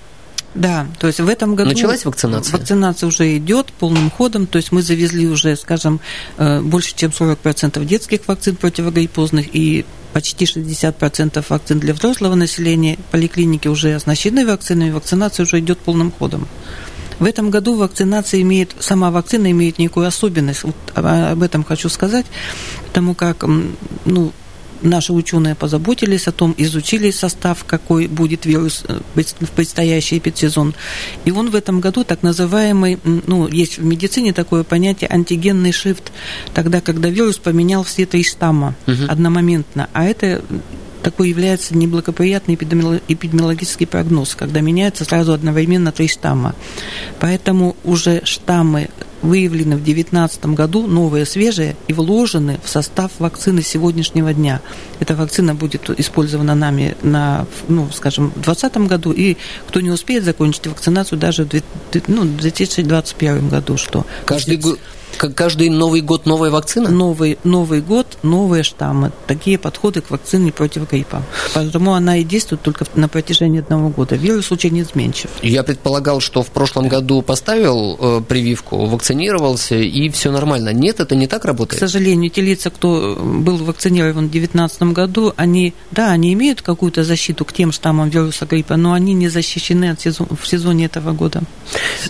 Да, 0.54 0.87
то 0.99 1.06
есть 1.06 1.21
в 1.21 1.28
этом 1.28 1.54
году... 1.54 1.71
Началась 1.71 2.04
вакцинация? 2.04 2.59
Вакцинация 2.59 3.06
уже 3.06 3.37
идет 3.37 3.73
полным 3.73 4.11
ходом, 4.11 4.47
то 4.47 4.56
есть 4.56 4.71
мы 4.71 4.82
завезли 4.82 5.26
уже, 5.26 5.56
скажем, 5.56 6.00
э, 6.37 6.61
больше, 6.61 6.94
чем 6.94 7.11
40% 7.11 7.82
детских 7.85 8.28
вакцин 8.28 8.56
противогриппозных 8.56 9.54
и 9.54 9.87
почти 10.12 10.44
60% 10.44 11.44
вакцин 11.49 11.78
для 11.78 11.94
взрослого 11.94 12.35
населения. 12.35 12.99
Поликлиники 13.11 13.68
уже 13.68 13.94
оснащены 13.94 14.47
вакцинами, 14.47 14.90
вакцинация 14.90 15.44
уже 15.44 15.59
идет 15.61 15.78
полным 15.78 16.12
ходом. 16.12 16.47
В 17.18 17.25
этом 17.25 17.50
году 17.50 17.76
вакцинация 17.76 18.40
имеет, 18.42 18.75
сама 18.80 19.11
вакцина 19.11 19.50
имеет 19.50 19.78
некую 19.78 20.06
особенность. 20.06 20.64
Вот 20.64 20.76
об 20.94 21.42
этом 21.42 21.64
хочу 21.64 21.88
сказать, 21.88 22.26
потому 22.87 23.14
как 23.14 23.44
ну, 24.04 24.32
наши 24.83 25.12
ученые 25.12 25.55
позаботились 25.55 26.29
о 26.29 26.33
том, 26.33 26.55
изучили 26.57 27.11
состав, 27.11 27.65
какой 27.65 28.07
будет 28.07 28.47
вирус 28.47 28.85
э, 28.89 29.01
в 29.15 29.51
предстоящий 29.51 30.19
эпидсезон. 30.19 30.75
И 31.25 31.31
он 31.31 31.51
в 31.51 31.55
этом 31.55 31.81
году 31.81 32.05
так 32.05 32.23
называемый, 32.23 32.99
ну, 33.05 33.49
есть 33.49 33.79
в 33.79 33.85
медицине 33.85 34.33
такое 34.33 34.65
понятие 34.65 35.11
антигенный 35.11 35.73
шифт, 35.73 36.12
тогда, 36.55 36.81
когда 36.81 37.09
вирус 37.09 37.39
поменял 37.39 37.85
все 37.85 38.07
три 38.07 38.25
штамма 38.25 38.75
угу. 38.87 39.05
одномоментно. 39.09 39.89
А 39.93 40.05
это 40.05 40.43
такой 41.03 41.29
является 41.29 41.77
неблагоприятный 41.77 42.55
эпидемиологический 42.55 43.87
прогноз, 43.87 44.35
когда 44.35 44.61
меняются 44.61 45.05
сразу 45.05 45.33
одновременно 45.33 45.93
три 45.93 46.09
штамма. 46.09 46.55
Поэтому 47.21 47.77
уже 47.85 48.23
штаммы 48.25 48.89
выявлены 49.23 49.76
в 49.76 49.85
2019 49.85 50.47
году, 50.47 50.87
новые, 50.87 51.26
свежие, 51.26 51.76
и 51.88 51.93
вложены 51.93 52.59
в 52.62 52.69
состав 52.69 53.12
вакцины 53.19 53.62
сегодняшнего 53.62 54.35
дня. 54.35 54.61
Эта 55.00 55.14
вакцина 55.14 55.55
будет 55.55 55.88
использована 55.99 56.55
нами 56.55 56.97
на, 57.02 57.47
ну, 57.69 57.88
скажем, 57.93 58.31
в 58.31 58.43
2020 58.43 58.76
году, 58.88 59.12
и 59.12 59.37
кто 59.69 59.81
не 59.81 59.91
успеет 59.91 60.25
закончить 60.25 60.67
вакцинацию 60.67 61.19
даже 61.19 61.45
в 61.45 61.62
ну, 62.09 62.25
2021 62.25 63.49
году. 63.49 63.76
Что 63.76 64.07
Каждый 64.26 64.57
год 64.57 64.79
Каждый 65.19 65.69
Новый 65.69 66.00
год 66.00 66.26
новая 66.26 66.50
вакцина? 66.50 66.91
Новый, 66.91 67.38
Новый 67.45 67.81
год, 67.81 68.19
новые 68.23 68.62
штаммы. 68.62 69.12
Такие 69.26 69.59
подходы 69.59 70.00
к 70.00 70.11
вакцине 70.11 70.52
против 70.52 70.91
гриппа. 70.91 71.23
Поэтому 71.55 71.95
она 71.95 72.17
и 72.17 72.25
действует 72.25 72.62
только 72.62 72.87
на 72.95 73.09
протяжении 73.09 73.61
одного 73.61 73.88
года. 73.88 74.17
Вирус 74.17 74.50
очень 74.52 74.81
изменчив. 74.81 75.31
Я 75.43 75.62
предполагал, 75.62 76.21
что 76.21 76.43
в 76.43 76.49
прошлом 76.49 76.88
году 76.88 77.23
поставил 77.23 77.97
э, 78.00 78.21
прививку, 78.26 78.87
вакцинировался, 79.12 79.75
и 79.76 80.09
все 80.09 80.31
нормально. 80.31 80.73
Нет, 80.73 81.00
это 81.00 81.14
не 81.14 81.26
так 81.26 81.45
работает? 81.45 81.81
К 81.81 81.87
сожалению, 81.87 82.31
те 82.31 82.40
лица, 82.40 82.71
кто 82.71 83.16
был 83.21 83.59
вакцинирован 83.59 84.28
в 84.28 84.31
2019 84.31 84.83
году, 84.95 85.33
они, 85.37 85.75
да, 85.90 86.11
они 86.11 86.33
имеют 86.33 86.62
какую-то 86.62 87.04
защиту 87.04 87.45
к 87.45 87.52
тем 87.52 87.73
штаммам 87.73 88.09
вируса 88.09 88.47
гриппа, 88.47 88.76
но 88.76 88.92
они 88.92 89.14
не 89.14 89.28
защищены 89.28 89.90
от 89.90 90.00
сезон, 90.00 90.28
в 90.40 90.47
сезоне 90.47 90.87
этого 90.87 91.12
года. 91.12 91.42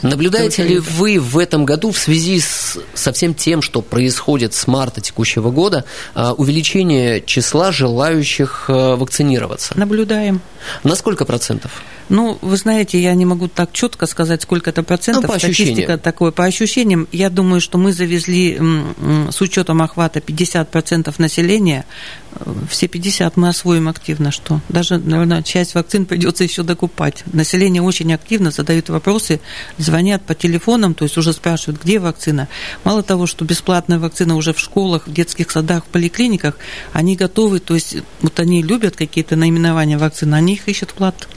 Наблюдаете 0.03 0.63
ли 0.63 0.79
вы 0.79 1.19
в 1.19 1.39
этом 1.39 1.65
году 1.65 1.91
в 1.91 1.99
связи 1.99 2.41
с 2.41 2.79
со 2.95 3.13
всем 3.13 3.35
тем, 3.35 3.63
что 3.63 3.83
происходит 3.83 4.55
с 4.55 4.67
марта 4.67 5.01
текущего 5.01 5.51
года, 5.51 5.85
а, 6.15 6.33
увеличение 6.33 7.21
числа 7.21 7.73
желающих 7.73 8.67
а, 8.69 8.97
вакцинироваться? 8.97 9.75
Наблюдаем. 9.77 10.41
На 10.85 10.95
сколько 10.95 11.25
процентов? 11.25 11.83
Ну, 12.09 12.39
вы 12.43 12.57
знаете, 12.57 13.01
я 13.01 13.15
не 13.15 13.25
могу 13.25 13.49
так 13.49 13.73
четко 13.73 14.07
сказать, 14.07 14.43
сколько 14.43 14.71
это 14.71 14.83
процентов. 14.83 15.23
Ну, 15.25 15.33
по 15.33 15.39
Статистика 15.39 15.97
такое. 15.97 16.31
По 16.31 16.45
ощущениям, 16.45 16.92
я 17.13 17.31
думаю, 17.31 17.61
что 17.61 17.79
мы 17.79 17.93
завезли 17.93 18.59
с 19.31 19.41
учетом 19.41 19.83
охвата 19.83 20.21
50% 20.21 21.15
населения. 21.19 21.85
Все 22.69 22.89
50 22.89 23.37
мы 23.37 23.49
освоим 23.49 23.89
активно, 23.89 24.31
что 24.31 24.61
даже, 24.69 24.99
наверное, 24.99 25.43
часть 25.43 25.75
вакцин 25.75 26.07
придется 26.07 26.45
еще 26.45 26.63
докупать. 26.63 27.25
Население 27.33 27.83
очень 27.83 28.13
активно 28.13 28.51
задают 28.51 28.89
вопросы, 28.89 29.41
звонят 29.79 30.25
по 30.25 30.35
телефонам, 30.35 30.95
то 30.95 31.05
есть 31.05 31.17
уже 31.19 31.33
спрашивают, 31.33 31.83
где 31.83 31.99
вакцина. 31.99 32.49
Мало 32.85 33.03
того, 33.03 33.27
что 33.27 33.45
бесплатная 33.45 33.99
вакцина 33.99 34.37
уже 34.37 34.53
в 34.53 34.59
школах, 34.61 35.07
в 35.07 35.13
детских 35.13 35.51
садах, 35.51 35.85
в 35.85 35.89
поликлиниках, 35.89 36.57
они 36.93 37.17
готовы, 37.17 37.61
то 37.61 37.75
есть 37.75 37.97
вот 38.21 38.41
они 38.41 38.63
любят 38.63 38.97
какие-то 38.97 39.37
наименования 39.37 39.99
вакцин, 39.99 40.35
они 40.35 40.55
их 40.55 40.69
ищут 40.69 40.95
плат. 40.95 41.29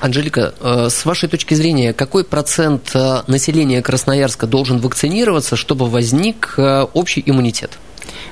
Анжелика, 0.00 0.54
э, 0.60 0.88
с 0.90 1.04
вашей 1.04 1.28
точки 1.28 1.54
зрения, 1.54 1.92
какой 1.92 2.24
процент 2.24 2.90
э, 2.94 3.22
населения 3.26 3.82
Красноярска 3.82 4.46
должен 4.46 4.80
вакцинироваться, 4.80 5.56
чтобы 5.56 5.88
возник 5.88 6.54
э, 6.58 6.82
общий 6.92 7.22
иммунитет? 7.24 7.78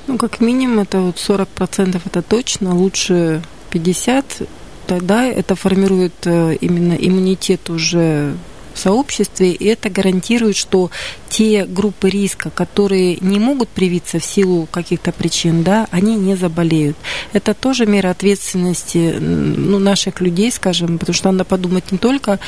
Ну, 0.07 0.19
как 0.19 0.41
минимум, 0.41 0.81
это 0.81 1.01
вот 1.01 1.17
40% 1.17 2.01
это 2.05 2.23
точно, 2.23 2.75
лучше 2.75 3.43
50%, 3.71 4.49
тогда 4.87 5.25
это 5.25 5.55
формирует 5.55 6.27
именно 6.27 6.95
иммунитет 6.95 7.71
уже 7.71 8.35
в 8.75 8.79
сообществе, 8.79 9.53
и 9.53 9.65
это 9.67 9.91
гарантирует, 9.91 10.57
что 10.57 10.91
те 11.29 11.65
группы 11.65 12.11
риска, 12.11 12.51
которые 12.51 13.17
не 13.21 13.39
могут 13.39 13.69
привиться 13.71 14.19
в 14.19 14.25
силу 14.25 14.69
каких-то 14.71 15.13
причин, 15.13 15.63
да, 15.63 15.87
они 15.91 16.15
не 16.15 16.37
заболеют. 16.37 16.97
Это 17.33 17.55
тоже 17.55 17.87
мера 17.87 18.11
ответственности 18.11 19.17
ну, 19.19 19.79
наших 19.79 20.21
людей, 20.21 20.53
скажем, 20.53 20.99
потому 20.99 21.15
что 21.15 21.33
надо 21.33 21.45
подумать 21.45 21.91
не 21.91 21.99
только 21.99 22.39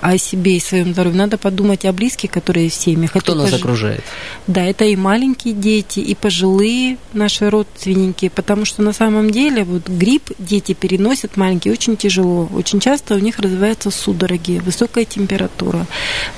о 0.00 0.16
себе 0.16 0.56
и 0.56 0.60
своем 0.60 0.92
здоровье, 0.92 1.18
надо 1.18 1.36
подумать 1.36 1.84
о 1.84 1.92
близких, 1.92 2.30
которые 2.30 2.70
в 2.70 2.74
семьях. 2.74 3.10
Кто 3.10 3.32
это 3.32 3.34
нас 3.34 3.50
пож... 3.50 3.60
окружает? 3.60 4.04
Да, 4.46 4.64
это 4.64 4.84
и 4.86 4.96
маленькие 4.96 5.52
дети, 5.52 6.00
и 6.00 6.14
пожилые 6.14 6.96
наши 7.12 7.50
родственники, 7.50 8.30
потому 8.34 8.64
что 8.64 8.82
на 8.82 8.92
самом 8.92 9.30
деле 9.30 9.64
вот 9.64 9.88
грипп 9.88 10.30
дети 10.38 10.72
переносят 10.72 11.36
маленькие 11.36 11.72
очень 11.72 11.96
тяжело. 11.96 12.48
Очень 12.54 12.80
часто 12.80 13.16
у 13.16 13.18
них 13.18 13.38
развиваются 13.38 13.90
судороги, 13.90 14.60
высокая 14.64 15.04
температура, 15.04 15.69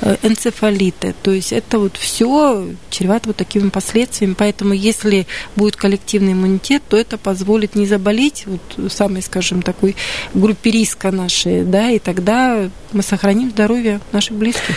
э, 0.00 0.16
энцефалиты. 0.22 1.14
То 1.22 1.30
есть 1.30 1.52
это 1.52 1.78
вот 1.78 1.96
все 1.96 2.66
чревато 2.90 3.28
вот 3.28 3.36
такими 3.36 3.68
последствиями. 3.68 4.34
Поэтому 4.34 4.72
если 4.72 5.26
будет 5.56 5.76
коллективный 5.76 6.32
иммунитет, 6.32 6.82
то 6.88 6.96
это 6.96 7.18
позволит 7.18 7.74
не 7.74 7.86
заболеть 7.86 8.44
вот 8.46 8.92
самой, 8.92 9.22
скажем, 9.22 9.62
такой 9.62 9.96
группе 10.34 10.70
риска 10.70 11.10
нашей, 11.10 11.62
да, 11.64 11.90
и 11.90 11.98
тогда 11.98 12.68
мы 12.92 13.02
сохраним 13.02 13.50
здоровье 13.50 14.00
наших 14.12 14.36
близких. 14.36 14.76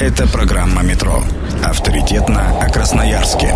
Это 0.00 0.26
программа 0.26 0.82
«Метро». 0.82 1.22
Авторитетно 1.62 2.58
о 2.58 2.70
Красноярске. 2.70 3.54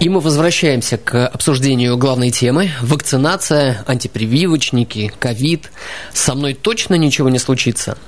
И 0.00 0.08
мы 0.08 0.20
возвращаемся 0.20 0.96
к 0.96 1.26
обсуждению 1.26 1.98
главной 1.98 2.30
темы– 2.30 2.70
вакцинация, 2.80 3.84
антипрививочники, 3.86 5.12
ковид. 5.18 5.70
Со 6.14 6.34
мной 6.34 6.54
точно 6.54 6.94
ничего 6.94 7.28
не 7.28 7.38
случится. 7.38 7.98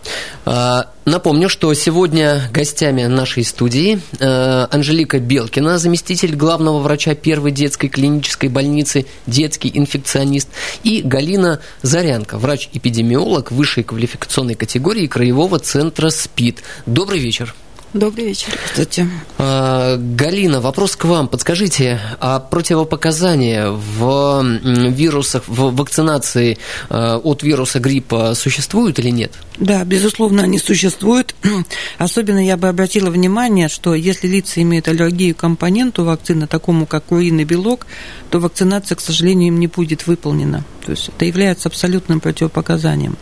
А, 0.46 0.86
напомню, 1.04 1.50
что 1.50 1.72
сегодня 1.74 2.48
гостями 2.50 3.04
нашей 3.04 3.44
студии 3.44 4.00
а, 4.20 4.68
Анжелика 4.70 5.18
Белкина, 5.18 5.76
заместитель 5.76 6.34
главного 6.34 6.78
врача 6.78 7.14
первой 7.14 7.50
детской 7.50 7.88
клинической 7.88 8.48
больницы, 8.48 9.04
детский 9.26 9.70
инфекционист, 9.74 10.48
и 10.84 11.02
Галина 11.02 11.60
Зарянка, 11.82 12.38
врач-эпидемиолог 12.38 13.52
высшей 13.52 13.84
квалификационной 13.84 14.54
категории 14.54 15.06
Краевого 15.06 15.58
центра 15.58 16.08
СПИД. 16.08 16.62
Добрый 16.86 17.18
вечер. 17.18 17.54
Добрый 17.94 18.26
вечер. 18.26 18.58
Кстати. 18.64 19.06
А, 19.36 19.98
Галина, 19.98 20.62
вопрос 20.62 20.96
к 20.96 21.04
вам. 21.04 21.28
Подскажите, 21.28 22.00
а 22.20 22.40
противопоказания 22.40 23.68
в 23.68 24.42
вирусах, 24.42 25.42
в 25.46 25.76
вакцинации 25.76 26.56
а, 26.88 27.18
от 27.18 27.42
вируса 27.42 27.80
гриппа 27.80 28.32
существуют 28.34 28.98
или 28.98 29.10
нет? 29.10 29.32
Да, 29.58 29.84
безусловно, 29.84 30.42
они 30.44 30.58
существуют. 30.58 31.34
Особенно 31.98 32.44
я 32.44 32.56
бы 32.56 32.68
обратила 32.68 33.10
внимание, 33.10 33.68
что 33.68 33.94
если 33.94 34.26
лица 34.26 34.62
имеют 34.62 34.88
аллергию 34.88 35.34
к 35.34 35.38
компоненту 35.38 36.04
вакцины, 36.04 36.46
такому 36.46 36.86
как 36.86 37.04
куриный 37.04 37.44
белок, 37.44 37.86
то 38.30 38.38
вакцинация, 38.38 38.96
к 38.96 39.00
сожалению, 39.02 39.48
им 39.48 39.60
не 39.60 39.66
будет 39.66 40.06
выполнена. 40.06 40.64
То 40.86 40.92
есть 40.92 41.08
это 41.08 41.26
является 41.26 41.68
абсолютным 41.68 42.20
противопоказанием. 42.20 43.18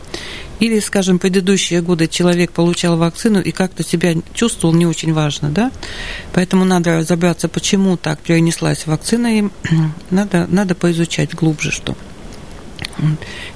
Или, 0.61 0.79
скажем, 0.79 1.17
предыдущие 1.17 1.81
годы 1.81 2.07
человек 2.07 2.51
получал 2.51 2.95
вакцину 2.95 3.41
и 3.41 3.51
как-то 3.51 3.83
себя 3.83 4.13
чувствовал 4.35 4.75
не 4.75 4.85
очень 4.85 5.11
важно, 5.11 5.49
да? 5.49 5.71
Поэтому 6.33 6.65
надо 6.65 6.99
разобраться, 6.99 7.49
почему 7.49 7.97
так 7.97 8.19
перенеслась 8.19 8.85
вакцина, 8.85 9.39
и 9.39 9.43
надо, 10.11 10.45
надо 10.47 10.75
поизучать 10.75 11.33
глубже, 11.33 11.71
что. 11.71 11.97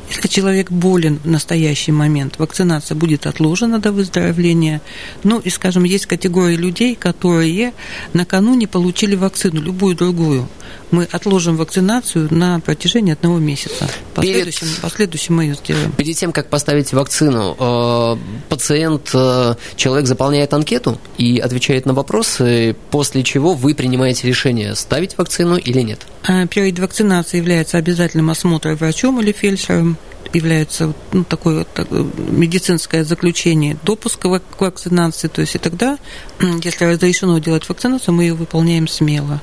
Если 0.09 0.27
человек 0.27 0.71
болен 0.71 1.19
в 1.23 1.27
настоящий 1.27 1.91
момент, 1.91 2.37
вакцинация 2.37 2.95
будет 2.95 3.25
отложена 3.25 3.79
до 3.79 3.91
выздоровления. 3.91 4.81
Ну 5.23 5.39
и, 5.39 5.49
скажем, 5.49 5.83
есть 5.83 6.05
категория 6.05 6.55
людей, 6.55 6.95
которые 6.95 7.73
накануне 8.13 8.67
получили 8.67 9.15
вакцину, 9.15 9.61
любую 9.61 9.95
другую. 9.95 10.47
Мы 10.91 11.07
отложим 11.11 11.57
вакцинацию 11.57 12.27
на 12.31 12.59
протяжении 12.59 13.13
одного 13.13 13.39
месяца. 13.39 13.87
Последующим, 14.13 14.67
Перед... 14.67 14.81
последующим 14.81 15.35
мы 15.35 15.43
ее 15.45 15.55
сделаем. 15.55 15.91
Перед 15.93 16.15
тем, 16.15 16.31
как 16.31 16.49
поставить 16.49 16.93
вакцину, 16.93 17.55
э, 17.59 18.17
пациент, 18.49 19.09
э, 19.13 19.55
человек 19.75 20.07
заполняет 20.07 20.53
анкету 20.53 20.99
и 21.17 21.39
отвечает 21.39 21.85
на 21.85 21.93
вопросы, 21.93 22.75
после 22.91 23.23
чего 23.23 23.53
вы 23.55 23.73
принимаете 23.73 24.27
решение, 24.27 24.75
ставить 24.75 25.17
вакцину 25.17 25.57
или 25.57 25.81
нет. 25.81 26.05
А 26.23 26.45
перед 26.47 26.77
вакцинацией 26.79 27.41
является 27.41 27.77
обязательным 27.77 28.29
осмотр 28.29 28.73
врачом 28.73 29.19
или 29.19 29.31
фельдшером 29.31 29.97
является 30.33 30.93
ну, 31.11 31.23
такое 31.23 31.65
так, 31.65 31.89
медицинское 31.91 33.03
заключение 33.03 33.77
допуска 33.83 34.39
к 34.39 34.61
вакцинации, 34.61 35.27
то 35.27 35.41
есть 35.41 35.55
и 35.55 35.59
тогда, 35.59 35.97
если 36.63 36.85
разрешено 36.85 37.39
делать 37.39 37.67
вакцинацию, 37.67 38.13
мы 38.13 38.23
ее 38.23 38.33
выполняем 38.33 38.87
смело. 38.87 39.41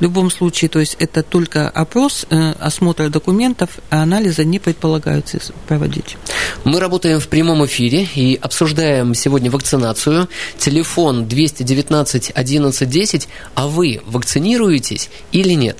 В 0.00 0.02
любом 0.02 0.30
случае, 0.30 0.70
то 0.70 0.80
есть 0.80 0.96
это 0.98 1.22
только 1.22 1.68
опрос, 1.68 2.24
э, 2.30 2.52
осмотр 2.58 3.10
документов, 3.10 3.68
а 3.90 4.02
анализа 4.02 4.44
не 4.44 4.58
предполагается 4.58 5.38
проводить. 5.68 6.16
Мы 6.64 6.80
работаем 6.80 7.20
в 7.20 7.28
прямом 7.28 7.66
эфире 7.66 8.08
и 8.14 8.34
обсуждаем 8.40 9.14
сегодня 9.14 9.50
вакцинацию. 9.50 10.26
Телефон 10.56 11.28
219 11.28 12.32
11 12.34 12.88
10. 12.88 13.28
А 13.54 13.68
вы 13.68 14.00
вакцинируетесь 14.06 15.10
или 15.32 15.52
нет? 15.52 15.76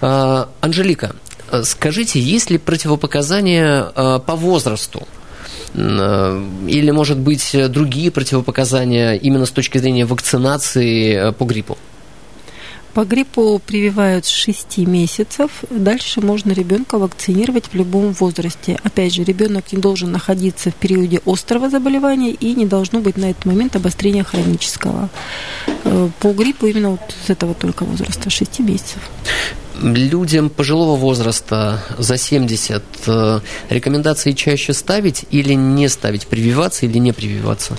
А, 0.00 0.48
Анжелика, 0.62 1.14
скажите, 1.64 2.20
есть 2.20 2.50
ли 2.50 2.58
противопоказания 2.58 3.92
э, 3.94 4.20
по 4.24 4.36
возрасту? 4.36 5.06
Э, 5.74 6.42
или, 6.66 6.90
может 6.90 7.18
быть, 7.18 7.56
другие 7.68 8.10
противопоказания 8.10 9.14
именно 9.14 9.46
с 9.46 9.50
точки 9.50 9.78
зрения 9.78 10.06
вакцинации 10.06 11.32
по 11.32 11.44
гриппу? 11.44 11.78
По 12.94 13.04
гриппу 13.04 13.60
прививают 13.64 14.26
с 14.26 14.28
6 14.28 14.78
месяцев. 14.78 15.50
Дальше 15.70 16.20
можно 16.20 16.52
ребенка 16.52 16.98
вакцинировать 16.98 17.66
в 17.72 17.74
любом 17.74 18.12
возрасте. 18.12 18.78
Опять 18.82 19.14
же, 19.14 19.24
ребенок 19.24 19.72
не 19.72 19.78
должен 19.78 20.12
находиться 20.12 20.70
в 20.70 20.74
периоде 20.74 21.22
острого 21.24 21.70
заболевания 21.70 22.32
и 22.32 22.54
не 22.54 22.66
должно 22.66 23.00
быть 23.00 23.16
на 23.16 23.30
этот 23.30 23.46
момент 23.46 23.76
обострения 23.76 24.24
хронического. 24.24 25.08
По 26.20 26.32
гриппу 26.32 26.66
именно 26.66 26.90
вот 26.90 27.00
с 27.26 27.30
этого 27.30 27.54
только 27.54 27.84
возраста, 27.84 28.28
6 28.28 28.58
месяцев 28.60 29.00
людям 29.82 30.50
пожилого 30.50 30.96
возраста 30.96 31.82
за 31.98 32.16
70 32.16 32.82
э, 33.06 33.40
рекомендации 33.68 34.32
чаще 34.32 34.72
ставить 34.74 35.24
или 35.30 35.54
не 35.54 35.88
ставить, 35.88 36.26
прививаться 36.26 36.86
или 36.86 36.98
не 36.98 37.12
прививаться? 37.12 37.76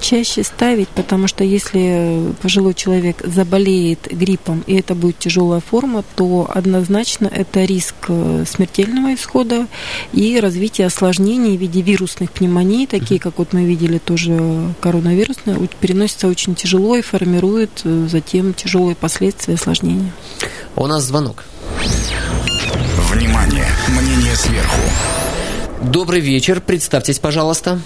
Чаще 0.00 0.42
ставить, 0.42 0.88
потому 0.88 1.28
что 1.28 1.44
если 1.44 2.32
пожилой 2.42 2.74
человек 2.74 3.16
заболеет 3.24 4.06
гриппом, 4.10 4.62
и 4.66 4.74
это 4.74 4.94
будет 4.94 5.18
тяжелая 5.18 5.60
форма, 5.60 6.04
то 6.14 6.48
однозначно 6.52 7.26
это 7.26 7.64
риск 7.64 7.94
э, 8.08 8.44
смертельного 8.46 9.14
исхода 9.14 9.66
и 10.12 10.38
развития 10.40 10.86
осложнений 10.86 11.56
в 11.56 11.60
виде 11.60 11.82
вирусных 11.82 12.30
пневмоний, 12.30 12.86
такие 12.86 13.20
как 13.20 13.38
вот 13.38 13.52
мы 13.52 13.64
видели 13.64 13.98
тоже 13.98 14.74
коронавирусные, 14.80 15.56
переносится 15.80 16.28
очень 16.28 16.54
тяжело 16.54 16.96
и 16.96 17.02
формирует 17.02 17.82
э, 17.84 18.08
затем 18.10 18.54
тяжелые 18.54 18.96
последствия 18.96 19.54
осложнения. 19.54 20.12
У 20.74 20.86
нас 20.86 21.04
звонок. 21.04 21.44
Внимание! 23.10 23.66
Мнение 23.88 24.34
сверху. 24.36 24.80
Добрый 25.82 26.20
вечер. 26.20 26.60
Представьтесь, 26.60 27.18
пожалуйста. 27.18 27.80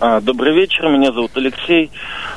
А, 0.00 0.20
добрый 0.20 0.54
вечер, 0.54 0.88
меня 0.88 1.12
зовут 1.12 1.32
Алексей. 1.34 1.90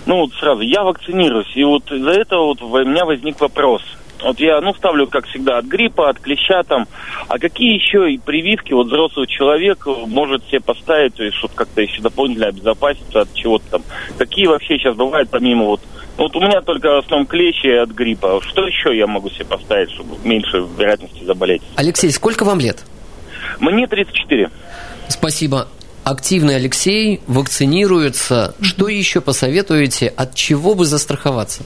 Ну 0.08 0.22
вот 0.22 0.34
сразу, 0.34 0.62
я 0.62 0.84
вакцинируюсь, 0.84 1.52
и 1.56 1.64
вот 1.64 1.92
из-за 1.92 2.12
этого 2.12 2.46
вот 2.46 2.62
у 2.62 2.86
меня 2.86 3.06
возник 3.06 3.40
вопрос. 3.40 3.84
Вот 4.24 4.40
я, 4.40 4.62
ну, 4.62 4.74
ставлю, 4.74 5.08
как 5.08 5.26
всегда, 5.28 5.58
от 5.60 5.66
гриппа, 5.66 6.10
от 6.10 6.20
клеща 6.20 6.64
там. 6.64 6.88
А 7.28 7.40
какие 7.40 7.74
еще 7.74 8.12
и 8.12 8.20
прививки 8.20 8.72
вот 8.72 8.88
взрослый 8.88 9.28
человек 9.28 9.86
может 10.08 10.46
себе 10.48 10.60
поставить, 10.60 11.16
то 11.16 11.24
есть, 11.24 11.38
чтобы 11.38 11.54
как-то 11.56 11.82
еще 11.82 12.02
дополнительно 12.02 12.48
обезопаситься 12.48 13.22
от 13.22 13.34
чего-то 13.34 13.66
там? 13.72 13.84
Какие 14.18 14.48
вообще 14.48 14.78
сейчас 14.78 14.96
бывают, 14.96 15.30
помимо 15.30 15.66
вот... 15.66 15.82
Ну, 16.18 16.24
вот 16.26 16.36
у 16.36 16.40
меня 16.40 16.62
только 16.62 16.88
в 16.88 16.98
основном 17.00 17.26
клещи 17.26 17.68
от 17.68 17.90
гриппа. 17.90 18.42
Что 18.44 18.68
еще 18.68 18.96
я 18.96 19.08
могу 19.08 19.30
себе 19.30 19.46
поставить, 19.46 19.92
чтобы 19.92 20.18
меньше 20.24 20.66
вероятности 20.78 21.24
заболеть? 21.24 21.64
Алексей, 21.76 22.12
сколько 22.12 22.44
вам 22.44 22.60
лет? 22.60 22.84
Мне 23.60 23.88
34. 23.88 24.50
Спасибо 25.08 25.68
активный 26.04 26.56
Алексей 26.56 27.22
вакцинируется. 27.28 28.56
Mm-hmm. 28.60 28.66
Что 28.66 28.88
еще 28.88 29.22
посоветуете? 29.22 30.08
От 30.08 30.36
чего 30.36 30.76
бы 30.76 30.86
застраховаться? 30.86 31.64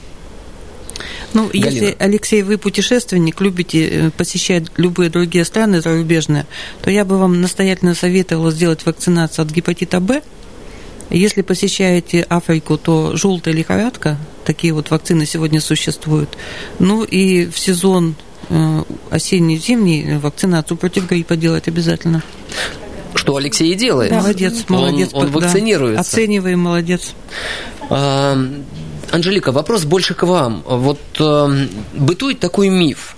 Ну, 1.32 1.48
Галина. 1.48 1.66
если, 1.66 1.96
Алексей, 1.98 2.42
вы 2.42 2.56
путешественник, 2.56 3.40
любите 3.40 3.88
э, 3.88 4.10
посещать 4.10 4.64
любые 4.76 5.10
другие 5.10 5.44
страны 5.44 5.80
зарубежные, 5.82 6.46
то 6.82 6.90
я 6.90 7.04
бы 7.04 7.18
вам 7.18 7.40
настоятельно 7.40 7.94
советовала 7.94 8.50
сделать 8.50 8.86
вакцинацию 8.86 9.44
от 9.44 9.50
гепатита 9.50 10.00
Б. 10.00 10.22
Если 11.10 11.42
посещаете 11.42 12.22
Африку, 12.22 12.78
то 12.78 13.16
желтая 13.16 13.54
лихорадка, 13.54 14.18
такие 14.44 14.72
вот 14.72 14.90
вакцины 14.90 15.26
сегодня 15.26 15.60
существуют. 15.60 16.36
Ну 16.78 17.04
и 17.04 17.46
в 17.46 17.58
сезон 17.58 18.16
э, 18.48 18.82
осенний-зимний 19.10 20.16
вакцинацию 20.16 20.76
против 20.76 21.08
гриппа 21.08 21.36
делать 21.36 21.68
обязательно 21.68 22.22
что 23.16 23.36
Алексей 23.36 23.72
и 23.72 23.74
делает. 23.74 24.10
Да, 24.10 24.18
молодец, 24.18 24.64
молодец. 24.68 25.10
Он, 25.12 25.26
он 25.26 25.32
вакцинируется. 25.32 26.00
Оцениваем, 26.00 26.60
молодец. 26.60 27.14
А, 27.90 28.36
Анжелика, 29.10 29.52
вопрос 29.52 29.84
больше 29.84 30.14
к 30.14 30.24
вам. 30.24 30.62
Вот 30.66 31.00
э, 31.18 31.66
бытует 31.94 32.40
такой 32.40 32.68
миф, 32.68 33.16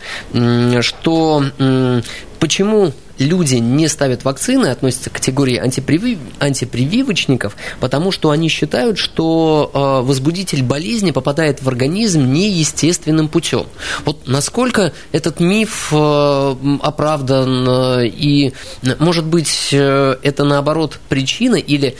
что 0.82 1.44
э, 1.58 2.02
почему 2.38 2.92
люди 3.18 3.56
не 3.56 3.88
ставят 3.88 4.24
вакцины, 4.24 4.66
относятся 4.66 5.10
к 5.10 5.14
категории 5.14 5.56
антипривив... 5.56 6.18
антипрививочников, 6.38 7.56
потому 7.80 8.12
что 8.12 8.30
они 8.30 8.48
считают, 8.48 8.98
что 8.98 9.70
э, 9.72 10.06
возбудитель 10.06 10.62
болезни 10.62 11.10
попадает 11.10 11.62
в 11.62 11.68
организм 11.68 12.32
неестественным 12.32 13.28
путем. 13.28 13.66
Вот 14.04 14.26
насколько 14.26 14.92
этот 15.12 15.40
миф 15.40 15.88
э, 15.92 16.54
оправдан, 16.82 17.66
э, 17.68 18.06
и, 18.06 18.52
может 18.98 19.24
быть, 19.24 19.68
это 19.72 20.44
наоборот 20.44 20.98
причина 21.08 21.56
или 21.56 21.96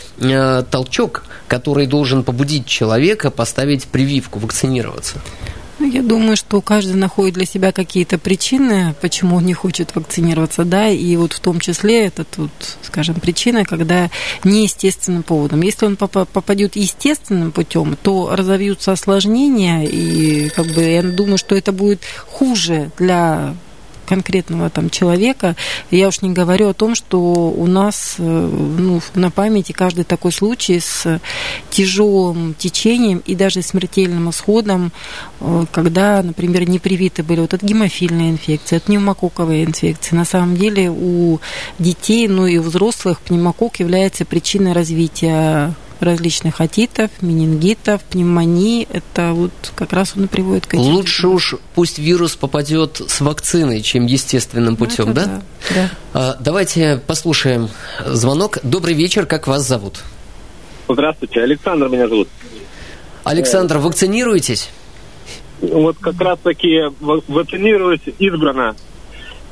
толчок, 0.70 1.24
который 1.46 1.86
должен 1.86 2.22
побудить 2.22 2.66
человека 2.66 3.30
поставить 3.30 3.84
прививку, 3.86 4.38
вакцинироваться? 4.38 5.20
Ну, 5.80 5.88
я 5.88 6.02
думаю, 6.02 6.36
что 6.36 6.60
каждый 6.60 6.96
находит 6.96 7.34
для 7.34 7.46
себя 7.46 7.70
какие-то 7.70 8.18
причины, 8.18 8.96
почему 9.00 9.36
он 9.36 9.46
не 9.46 9.54
хочет 9.54 9.94
вакцинироваться, 9.94 10.64
да, 10.64 10.88
и 10.88 11.16
вот 11.16 11.32
в 11.32 11.40
том 11.40 11.60
числе 11.60 12.06
это 12.06 12.24
тут, 12.24 12.50
скажем, 12.82 13.14
причина, 13.20 13.64
когда 13.64 14.10
неестественным 14.42 15.22
поводом. 15.22 15.62
Если 15.62 15.86
он 15.86 15.96
попадет 15.96 16.74
естественным 16.74 17.52
путем, 17.52 17.96
то 18.02 18.34
разовьются 18.34 18.90
осложнения, 18.90 19.84
и 19.84 20.48
как 20.48 20.66
бы 20.66 20.82
я 20.82 21.02
думаю, 21.02 21.38
что 21.38 21.54
это 21.54 21.70
будет 21.70 22.00
хуже 22.26 22.90
для 22.98 23.54
конкретного 24.08 24.70
там 24.70 24.88
человека. 24.88 25.54
Я 25.90 26.08
уж 26.08 26.22
не 26.22 26.30
говорю 26.30 26.68
о 26.68 26.74
том, 26.74 26.94
что 26.94 27.18
у 27.20 27.66
нас 27.66 28.14
э, 28.18 28.22
ну, 28.22 29.00
на 29.14 29.30
памяти 29.30 29.72
каждый 29.72 30.04
такой 30.04 30.32
случай 30.32 30.80
с 30.80 31.20
тяжелым 31.70 32.54
течением 32.54 33.22
и 33.26 33.34
даже 33.34 33.60
смертельным 33.60 34.30
исходом, 34.30 34.92
э, 35.40 35.66
когда, 35.70 36.22
например, 36.22 36.68
не 36.68 36.78
привиты 36.78 37.22
были 37.22 37.40
вот 37.40 37.52
от 37.52 37.62
гемофильной 37.62 38.30
инфекции, 38.30 38.76
от 38.76 38.84
пневмококковой 38.84 39.64
инфекции. 39.64 40.16
На 40.16 40.24
самом 40.24 40.56
деле 40.56 40.90
у 40.90 41.40
детей, 41.78 42.28
ну 42.28 42.46
и 42.46 42.56
у 42.56 42.62
взрослых 42.62 43.20
пневмокок 43.20 43.80
является 43.80 44.24
причиной 44.24 44.72
развития 44.72 45.74
различных 46.00 46.60
отитов, 46.60 47.10
менингитов, 47.20 48.02
пневмонии. 48.04 48.86
Это 48.90 49.32
вот 49.32 49.52
как 49.74 49.92
раз 49.92 50.14
он 50.16 50.24
и 50.24 50.26
приводит 50.26 50.66
к 50.66 50.74
этим. 50.74 50.84
Лучше 50.84 51.28
уж 51.28 51.54
пусть 51.74 51.98
вирус 51.98 52.36
попадет 52.36 53.00
с 53.06 53.20
вакциной, 53.20 53.82
чем 53.82 54.06
естественным 54.06 54.72
ну, 54.72 54.76
путем, 54.76 55.06
ну, 55.08 55.14
да? 55.14 55.24
Да. 55.24 55.42
да. 55.74 55.90
А, 56.14 56.36
давайте 56.40 57.00
послушаем 57.06 57.68
звонок. 58.06 58.58
Добрый 58.62 58.94
вечер, 58.94 59.26
как 59.26 59.46
вас 59.46 59.66
зовут? 59.66 60.00
Здравствуйте, 60.88 61.40
Александр 61.42 61.88
меня 61.88 62.08
зовут. 62.08 62.28
Александр, 63.24 63.78
вакцинируетесь? 63.78 64.70
Вот 65.60 65.98
как 65.98 66.20
раз 66.20 66.38
таки 66.42 66.80
вакцинируюсь 67.00 68.00
избрано. 68.18 68.76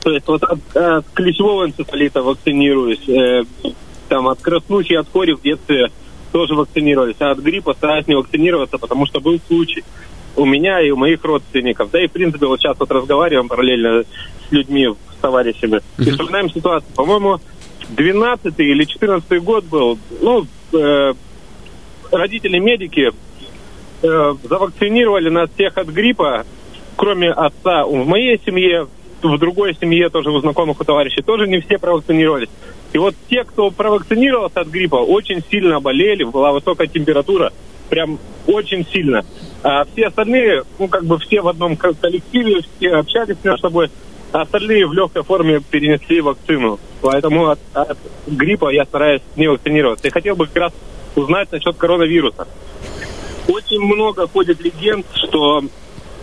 То 0.02 0.12
есть 0.12 0.26
вот 0.28 0.42
от, 0.44 0.76
от 0.76 1.04
клещевого 1.14 1.66
энцефалита 1.66 2.22
вакцинируюсь. 2.22 3.08
Э, 3.08 3.42
там 4.08 4.28
от 4.28 4.40
краснухи, 4.40 4.94
от 4.94 5.08
кори 5.08 5.32
в 5.32 5.42
детстве 5.42 5.90
тоже 6.36 6.54
вакцинировались, 6.54 7.16
а 7.20 7.30
от 7.30 7.38
гриппа 7.38 7.72
стараюсь 7.72 8.06
не 8.06 8.14
вакцинироваться, 8.14 8.76
потому 8.76 9.06
что 9.06 9.20
был 9.20 9.40
случай 9.46 9.82
у 10.36 10.44
меня 10.44 10.82
и 10.82 10.90
у 10.90 10.96
моих 10.96 11.24
родственников. 11.24 11.90
Да 11.90 12.04
и, 12.04 12.08
в 12.08 12.12
принципе, 12.12 12.44
вот 12.44 12.60
сейчас 12.60 12.78
вот 12.78 12.90
разговариваем 12.90 13.48
параллельно 13.48 14.02
с 14.02 14.52
людьми, 14.52 14.86
с 14.86 15.20
товарищами, 15.22 15.80
и 15.96 16.10
вспоминаем 16.10 16.50
ситуацию. 16.50 16.92
По-моему, 16.94 17.40
12 17.88 18.52
или 18.58 18.84
14 18.84 19.42
год 19.42 19.64
был, 19.64 19.98
ну, 20.20 20.46
э, 20.74 21.14
родители-медики 22.12 23.12
э, 24.02 24.34
завакцинировали 24.42 25.30
нас 25.30 25.48
всех 25.54 25.78
от 25.78 25.86
гриппа, 25.86 26.44
кроме 26.96 27.30
отца. 27.30 27.86
В 27.86 28.06
моей 28.06 28.38
семье, 28.44 28.88
в 29.22 29.38
другой 29.38 29.74
семье, 29.74 30.10
тоже 30.10 30.30
у 30.30 30.38
знакомых, 30.40 30.78
у 30.78 30.84
товарищей, 30.84 31.22
тоже 31.22 31.48
не 31.48 31.60
все 31.62 31.78
провакцинировались. 31.78 32.50
И 32.96 32.98
вот 32.98 33.14
те, 33.28 33.44
кто 33.44 33.70
провакцинировался 33.70 34.60
от 34.60 34.68
гриппа, 34.68 34.96
очень 34.96 35.44
сильно 35.50 35.80
болели, 35.80 36.24
была 36.24 36.50
высокая 36.50 36.86
температура, 36.86 37.52
прям 37.90 38.18
очень 38.46 38.86
сильно. 38.86 39.22
А 39.62 39.84
все 39.84 40.06
остальные, 40.06 40.62
ну, 40.78 40.88
как 40.88 41.04
бы 41.04 41.18
все 41.18 41.42
в 41.42 41.48
одном 41.48 41.76
коллективе, 41.76 42.62
все 42.62 42.94
общались 42.94 43.36
между 43.44 43.60
собой, 43.60 43.90
а 44.32 44.40
остальные 44.40 44.86
в 44.86 44.94
легкой 44.94 45.24
форме 45.24 45.60
перенесли 45.60 46.22
вакцину. 46.22 46.80
Поэтому 47.02 47.50
от, 47.50 47.58
от 47.74 47.98
гриппа 48.26 48.72
я 48.72 48.86
стараюсь 48.86 49.20
не 49.36 49.46
вакцинироваться. 49.46 50.08
И 50.08 50.10
хотел 50.10 50.34
бы 50.34 50.46
как 50.46 50.56
раз 50.56 50.72
узнать 51.16 51.52
насчет 51.52 51.76
коронавируса. 51.76 52.48
Очень 53.46 53.80
много 53.82 54.26
ходит 54.26 54.58
легенд, 54.62 55.04
что 55.12 55.60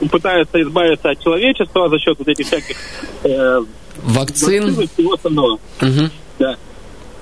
пытаются 0.09 0.59
избавиться 0.59 1.11
от 1.11 1.19
человечества 1.19 1.87
за 1.87 1.99
счет 1.99 2.17
вот 2.17 2.27
этих 2.27 2.47
всяких 2.47 2.77
э, 3.25 3.59
вакцин. 4.05 4.65
вакцин 4.65 4.81
и 4.81 4.87
всего 4.87 5.13
остального. 5.13 5.59
Угу. 5.79 6.09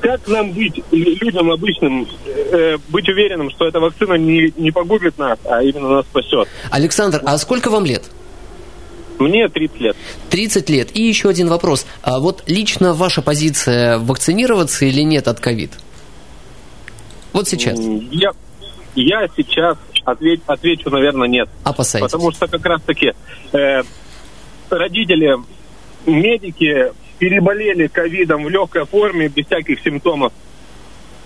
Как 0.02 0.28
нам 0.28 0.52
быть, 0.52 0.84
людям 0.92 1.52
обычным, 1.52 2.08
э, 2.26 2.78
быть 2.90 3.08
уверенным, 3.08 3.52
что 3.52 3.68
эта 3.68 3.80
вакцина 3.80 4.16
не, 4.16 4.52
не 4.58 4.72
погубит 4.72 5.18
нас, 5.18 5.38
а 5.46 5.62
именно 5.62 5.90
нас 5.90 6.06
спасет? 6.06 6.48
Александр, 6.72 7.22
а 7.24 7.38
сколько 7.38 7.70
вам 7.70 7.86
лет? 7.86 8.04
Мне 9.20 9.48
30 9.48 9.80
лет. 9.80 9.96
30 10.32 10.70
лет. 10.72 10.96
И 10.96 11.04
еще 11.04 11.30
один 11.30 11.50
вопрос. 11.50 11.86
А 12.02 12.20
вот 12.20 12.44
лично 12.48 12.96
ваша 12.96 13.22
позиция 13.22 14.00
вакцинироваться 14.00 14.86
или 14.86 15.02
нет 15.02 15.28
от 15.28 15.40
ковид? 15.40 15.74
Вот 17.32 17.48
сейчас. 17.48 17.80
Я, 17.80 18.32
я 18.96 19.28
сейчас 19.38 19.78
ответ, 20.06 20.42
отвечу, 20.48 20.90
наверное, 20.90 21.28
нет. 21.28 21.48
Опасайтесь. 21.64 22.12
Потому 22.12 22.32
что 22.32 22.48
как 22.48 22.66
раз-таки 22.66 23.14
э, 23.54 23.84
родители, 24.72 25.38
медики 26.08 26.92
переболели 27.22 27.86
ковидом 27.86 28.46
в 28.46 28.50
легкой 28.50 28.86
форме, 28.86 29.28
без 29.28 29.46
всяких 29.46 29.80
симптомов. 29.82 30.34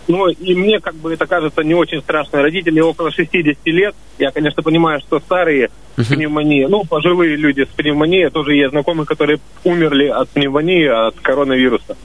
Ну, 0.09 0.27
и 0.27 0.53
мне, 0.53 0.81
как 0.81 0.93
бы, 0.95 1.13
это 1.13 1.25
кажется 1.25 1.61
не 1.61 1.73
очень 1.73 2.01
страшно. 2.01 2.41
Родители 2.41 2.81
около 2.81 3.11
60 3.11 3.65
лет. 3.67 3.95
Я, 4.19 4.31
конечно, 4.31 4.61
понимаю, 4.61 4.99
что 4.99 5.21
старые 5.21 5.69
uh-huh. 5.95 6.13
пневмонии, 6.13 6.65
ну, 6.65 6.83
пожилые 6.83 7.37
люди 7.37 7.61
с 7.61 7.69
пневмонией, 7.69 8.29
тоже 8.29 8.55
есть 8.55 8.71
знакомые, 8.71 9.05
которые 9.05 9.39
умерли 9.63 10.07
от 10.07 10.27
пневмонии, 10.27 10.85
от 10.85 11.15
коронавируса. 11.21 11.95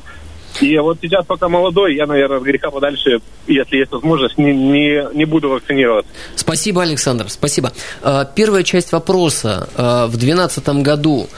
И 0.60 0.78
вот 0.78 0.98
сейчас, 1.02 1.26
пока 1.26 1.48
молодой, 1.48 1.96
я, 1.96 2.06
наверное, 2.06 2.36
от 2.36 2.44
греха 2.44 2.70
подальше, 2.70 3.18
если 3.48 3.78
есть 3.78 3.90
возможность, 3.90 4.38
не, 4.38 4.52
не, 4.52 5.04
не 5.14 5.24
буду 5.24 5.48
вакцинироваться. 5.48 6.12
Спасибо, 6.36 6.82
Александр, 6.82 7.28
спасибо. 7.28 7.72
А, 8.02 8.24
первая 8.24 8.62
часть 8.62 8.92
вопроса. 8.92 9.68
А, 9.76 10.06
в 10.06 10.16
2012 10.16 10.68
году 10.84 11.28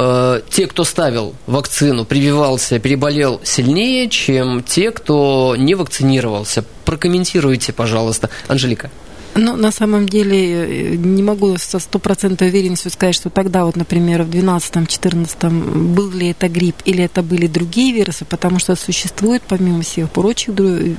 э, 0.00 0.40
те, 0.50 0.66
кто 0.66 0.84
ставил 0.84 1.34
вакцину, 1.46 2.04
прививался, 2.04 2.78
переболел 2.78 3.40
сильнее, 3.44 4.08
чем 4.08 4.62
те, 4.62 4.90
кто 4.90 5.54
не 5.58 5.74
вакцинировался. 5.74 6.64
Прокомментируйте, 6.84 7.72
пожалуйста, 7.72 8.30
Анжелика. 8.48 8.90
Ну, 9.34 9.56
на 9.56 9.70
самом 9.70 10.08
деле, 10.08 10.92
э, 10.92 10.96
не 10.96 11.22
могу 11.22 11.56
со 11.56 11.78
стопроцентной 11.78 12.48
уверенностью 12.48 12.90
сказать, 12.90 13.14
что 13.14 13.30
тогда, 13.30 13.64
вот, 13.64 13.76
например, 13.76 14.22
в 14.22 14.30
2012-2014 14.30 15.94
был 15.94 16.10
ли 16.10 16.30
это 16.30 16.48
грипп 16.48 16.76
или 16.84 17.04
это 17.04 17.22
были 17.22 17.46
другие 17.46 17.92
вирусы, 17.92 18.24
потому 18.24 18.58
что 18.58 18.74
существует, 18.76 19.42
помимо 19.46 19.82
всех 19.82 20.10
прочих, 20.10 20.54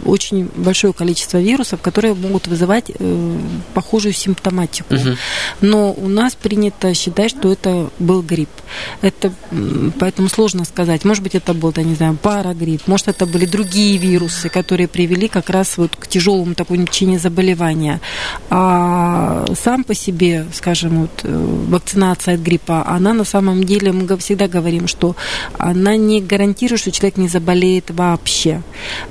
очень 0.06 0.50
большое 0.56 0.94
количество 0.94 1.39
вирусов, 1.39 1.82
которые 1.82 2.13
могут 2.13 2.48
вызывать 2.48 2.91
э, 2.98 3.38
похожую 3.74 4.13
симптоматику. 4.13 4.96
Угу. 4.96 5.17
Но 5.62 5.91
у 5.91 6.08
нас 6.08 6.36
принято 6.36 6.94
считать, 6.94 7.32
что 7.32 7.52
это 7.52 7.89
был 8.00 8.22
грипп. 8.22 8.50
Это, 9.02 9.34
поэтому 10.00 10.30
сложно 10.30 10.63
сказать. 10.65 11.04
Может 11.04 11.24
быть, 11.24 11.36
это 11.36 11.54
был, 11.54 11.72
да, 11.72 11.84
не 11.84 11.96
знаю, 11.96 12.17
парагрипп, 12.22 12.88
может, 12.88 13.10
это 13.10 13.26
были 13.26 13.46
другие 13.46 13.98
вирусы, 13.98 14.50
которые 14.50 14.88
привели 14.88 15.28
как 15.28 15.50
раз 15.50 15.78
вот 15.78 15.96
к 15.96 16.08
тяжелому 16.08 16.56
такому 16.56 16.86
течению 16.86 17.20
заболевания. 17.20 18.00
А 18.49 19.45
сам 19.55 19.84
по 19.84 19.93
себе, 19.93 20.45
скажем, 20.53 21.01
вот, 21.01 21.21
э, 21.23 21.65
вакцинация 21.69 22.36
от 22.36 22.41
гриппа, 22.41 22.86
она 22.88 23.13
на 23.13 23.23
самом 23.23 23.63
деле, 23.63 23.91
мы 23.91 24.17
всегда 24.17 24.47
говорим, 24.47 24.88
что 24.88 25.15
она 25.57 25.95
не 25.95 26.21
гарантирует, 26.21 26.81
что 26.81 26.91
человек 26.91 27.17
не 27.17 27.27
заболеет 27.27 27.91
вообще. 27.91 28.62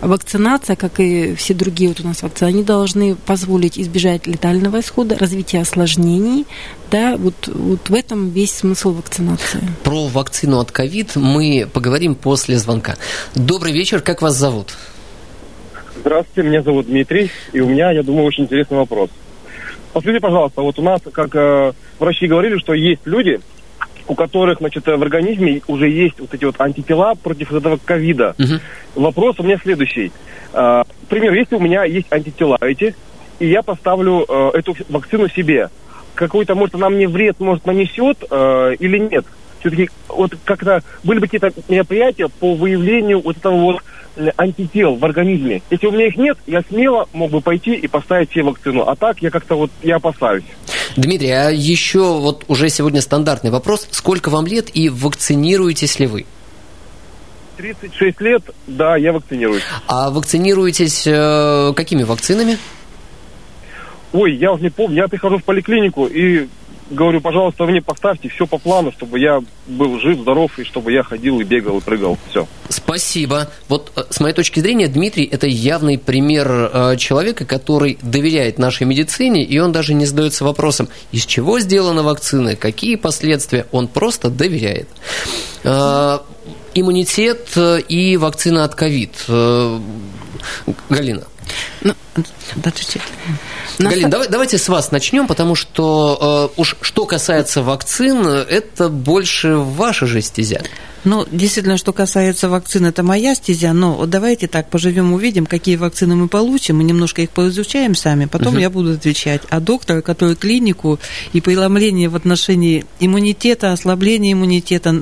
Вакцинация, 0.00 0.76
как 0.76 1.00
и 1.00 1.34
все 1.34 1.54
другие 1.54 1.90
вот 1.90 2.00
у 2.00 2.06
нас 2.06 2.22
вакцины, 2.22 2.48
они 2.48 2.62
должны 2.62 3.14
позволить 3.14 3.78
избежать 3.78 4.26
летального 4.26 4.80
исхода, 4.80 5.16
развития 5.18 5.60
осложнений, 5.60 6.46
да, 6.90 7.16
вот, 7.16 7.34
вот 7.46 7.88
в 7.88 7.94
этом 7.94 8.30
весь 8.30 8.52
смысл 8.52 8.92
вакцинации. 8.92 9.60
Про 9.84 10.08
вакцину 10.08 10.58
от 10.58 10.72
ковид 10.72 11.16
мы 11.16 11.68
поговорим 11.72 12.14
после 12.14 12.58
звонка. 12.58 12.96
Добрый 13.34 13.72
вечер, 13.72 14.00
как 14.00 14.22
вас 14.22 14.36
зовут? 14.36 14.76
Здравствуйте, 16.00 16.48
меня 16.48 16.62
зовут 16.62 16.86
Дмитрий, 16.86 17.30
и 17.52 17.60
у 17.60 17.68
меня, 17.68 17.90
я 17.90 18.02
думаю, 18.02 18.24
очень 18.24 18.44
интересный 18.44 18.78
вопрос. 18.78 19.10
Посмотрите, 19.92 20.20
пожалуйста, 20.20 20.62
вот 20.62 20.78
у 20.78 20.82
нас, 20.82 21.02
как 21.12 21.34
э, 21.34 21.72
врачи 21.98 22.26
говорили, 22.26 22.56
что 22.56 22.72
есть 22.72 23.02
люди, 23.04 23.38
у 24.08 24.14
которых, 24.14 24.60
значит, 24.60 24.86
в 24.86 25.02
организме 25.02 25.60
уже 25.66 25.90
есть 25.90 26.18
вот 26.18 26.32
эти 26.32 26.46
вот 26.46 26.58
антитела 26.58 27.14
против 27.22 27.52
этого 27.52 27.78
ковида. 27.84 28.34
Угу. 28.38 29.02
Вопрос 29.02 29.40
у 29.40 29.42
меня 29.42 29.58
следующий. 29.62 30.10
Э, 30.54 30.84
пример, 31.10 31.34
если 31.34 31.56
у 31.56 31.60
меня 31.60 31.84
есть 31.84 32.10
антитела 32.10 32.56
эти, 32.62 32.94
и 33.38 33.48
я 33.48 33.62
поставлю 33.62 34.24
э, 34.26 34.50
эту 34.54 34.74
вакцину 34.88 35.28
себе, 35.28 35.68
какой-то, 36.14 36.54
может, 36.54 36.76
она 36.76 36.88
мне 36.88 37.08
вред, 37.08 37.40
может, 37.40 37.66
нанесет 37.66 38.24
э, 38.30 38.74
или 38.78 38.98
нет? 38.98 39.26
Все-таки 39.60 39.90
вот 40.08 40.32
как-то 40.44 40.82
были 41.04 41.18
бы 41.18 41.26
какие-то 41.26 41.52
мероприятия 41.68 42.28
по 42.28 42.54
выявлению 42.54 43.20
вот 43.20 43.36
этого 43.36 43.56
вот 43.56 43.82
антител 44.36 44.96
в 44.96 45.04
организме. 45.04 45.62
Если 45.70 45.86
у 45.86 45.92
меня 45.92 46.06
их 46.06 46.16
нет, 46.16 46.38
я 46.46 46.62
смело 46.68 47.08
мог 47.12 47.30
бы 47.30 47.40
пойти 47.40 47.74
и 47.74 47.86
поставить 47.86 48.30
себе 48.30 48.44
вакцину. 48.44 48.82
А 48.82 48.96
так 48.96 49.22
я 49.22 49.30
как-то 49.30 49.54
вот, 49.54 49.70
я 49.82 49.96
опасаюсь. 49.96 50.44
Дмитрий, 50.96 51.30
а 51.30 51.50
еще 51.50 52.18
вот 52.18 52.44
уже 52.48 52.68
сегодня 52.68 53.00
стандартный 53.00 53.50
вопрос. 53.50 53.86
Сколько 53.90 54.30
вам 54.30 54.46
лет 54.46 54.74
и 54.74 54.88
вакцинируетесь 54.88 55.98
ли 55.98 56.06
вы? 56.06 56.26
36 57.56 58.20
лет, 58.22 58.42
да, 58.66 58.96
я 58.96 59.12
вакцинируюсь. 59.12 59.62
А 59.86 60.10
вакцинируетесь 60.10 61.06
э, 61.06 61.72
какими 61.76 62.02
вакцинами? 62.04 62.56
Ой, 64.12 64.34
я 64.34 64.52
уже 64.52 64.64
не 64.64 64.70
помню. 64.70 64.96
Я 65.02 65.08
прихожу 65.08 65.38
в 65.38 65.44
поликлинику 65.44 66.06
и 66.06 66.48
говорю, 66.90 67.20
пожалуйста, 67.20 67.64
мне 67.64 67.80
поставьте 67.80 68.28
все 68.28 68.46
по 68.46 68.58
плану, 68.58 68.92
чтобы 68.92 69.18
я 69.18 69.40
был 69.66 69.98
жив, 70.00 70.18
здоров, 70.18 70.58
и 70.58 70.64
чтобы 70.64 70.92
я 70.92 71.02
ходил 71.02 71.40
и 71.40 71.44
бегал 71.44 71.78
и 71.78 71.80
прыгал. 71.80 72.18
Все. 72.28 72.46
Спасибо. 72.68 73.48
Вот 73.68 73.92
э, 73.96 74.02
с 74.10 74.20
моей 74.20 74.34
точки 74.34 74.60
зрения, 74.60 74.88
Дмитрий– 74.88 75.24
это 75.32 75.46
явный 75.46 75.98
пример 75.98 76.48
э, 76.50 76.96
человека, 76.96 77.44
который 77.44 77.98
доверяет 78.02 78.58
нашей 78.58 78.86
медицине, 78.86 79.44
и 79.44 79.58
он 79.58 79.72
даже 79.72 79.94
не 79.94 80.06
задается 80.06 80.44
вопросом, 80.44 80.88
из 81.12 81.24
чего 81.24 81.60
сделана 81.60 82.02
вакцина, 82.02 82.56
какие 82.56 82.96
последствия. 82.96 83.66
Он 83.72 83.88
просто 83.88 84.28
доверяет. 84.28 84.88
Э, 85.64 86.18
иммунитет 86.74 87.56
и 87.88 88.16
вакцина 88.16 88.64
от 88.64 88.74
ковид. 88.74 89.12
Галина. 90.88 91.24
Ну, 93.78 93.90
да, 93.90 94.08
давай, 94.08 94.28
давайте 94.28 94.58
с 94.58 94.68
вас 94.68 94.90
начнем, 94.90 95.26
потому 95.26 95.54
что 95.54 96.50
э, 96.56 96.60
уж 96.60 96.76
что 96.82 97.06
касается 97.06 97.62
вакцин, 97.62 98.26
это 98.26 98.88
больше 98.88 99.56
ваша 99.56 100.06
же 100.06 100.20
стезя. 100.20 100.62
Ну, 101.04 101.26
действительно, 101.30 101.76
что 101.76 101.92
касается 101.92 102.48
вакцин, 102.48 102.86
это 102.86 103.02
моя 103.02 103.34
стезя, 103.34 103.72
но 103.72 103.94
вот 103.94 104.10
давайте 104.10 104.48
так 104.48 104.68
поживем, 104.68 105.12
увидим, 105.12 105.46
какие 105.46 105.76
вакцины 105.76 106.14
мы 106.16 106.28
получим, 106.28 106.78
мы 106.78 106.84
немножко 106.84 107.22
их 107.22 107.30
поизучаем 107.30 107.94
сами, 107.94 108.26
потом 108.26 108.54
угу. 108.54 108.60
я 108.60 108.70
буду 108.70 108.92
отвечать. 108.92 109.42
А 109.50 109.60
доктор, 109.60 110.02
который 110.02 110.36
клинику 110.36 110.98
и 111.32 111.40
преломление 111.40 112.08
в 112.08 112.16
отношении 112.16 112.84
иммунитета, 112.98 113.72
ослабления 113.72 114.32
иммунитета, 114.32 114.94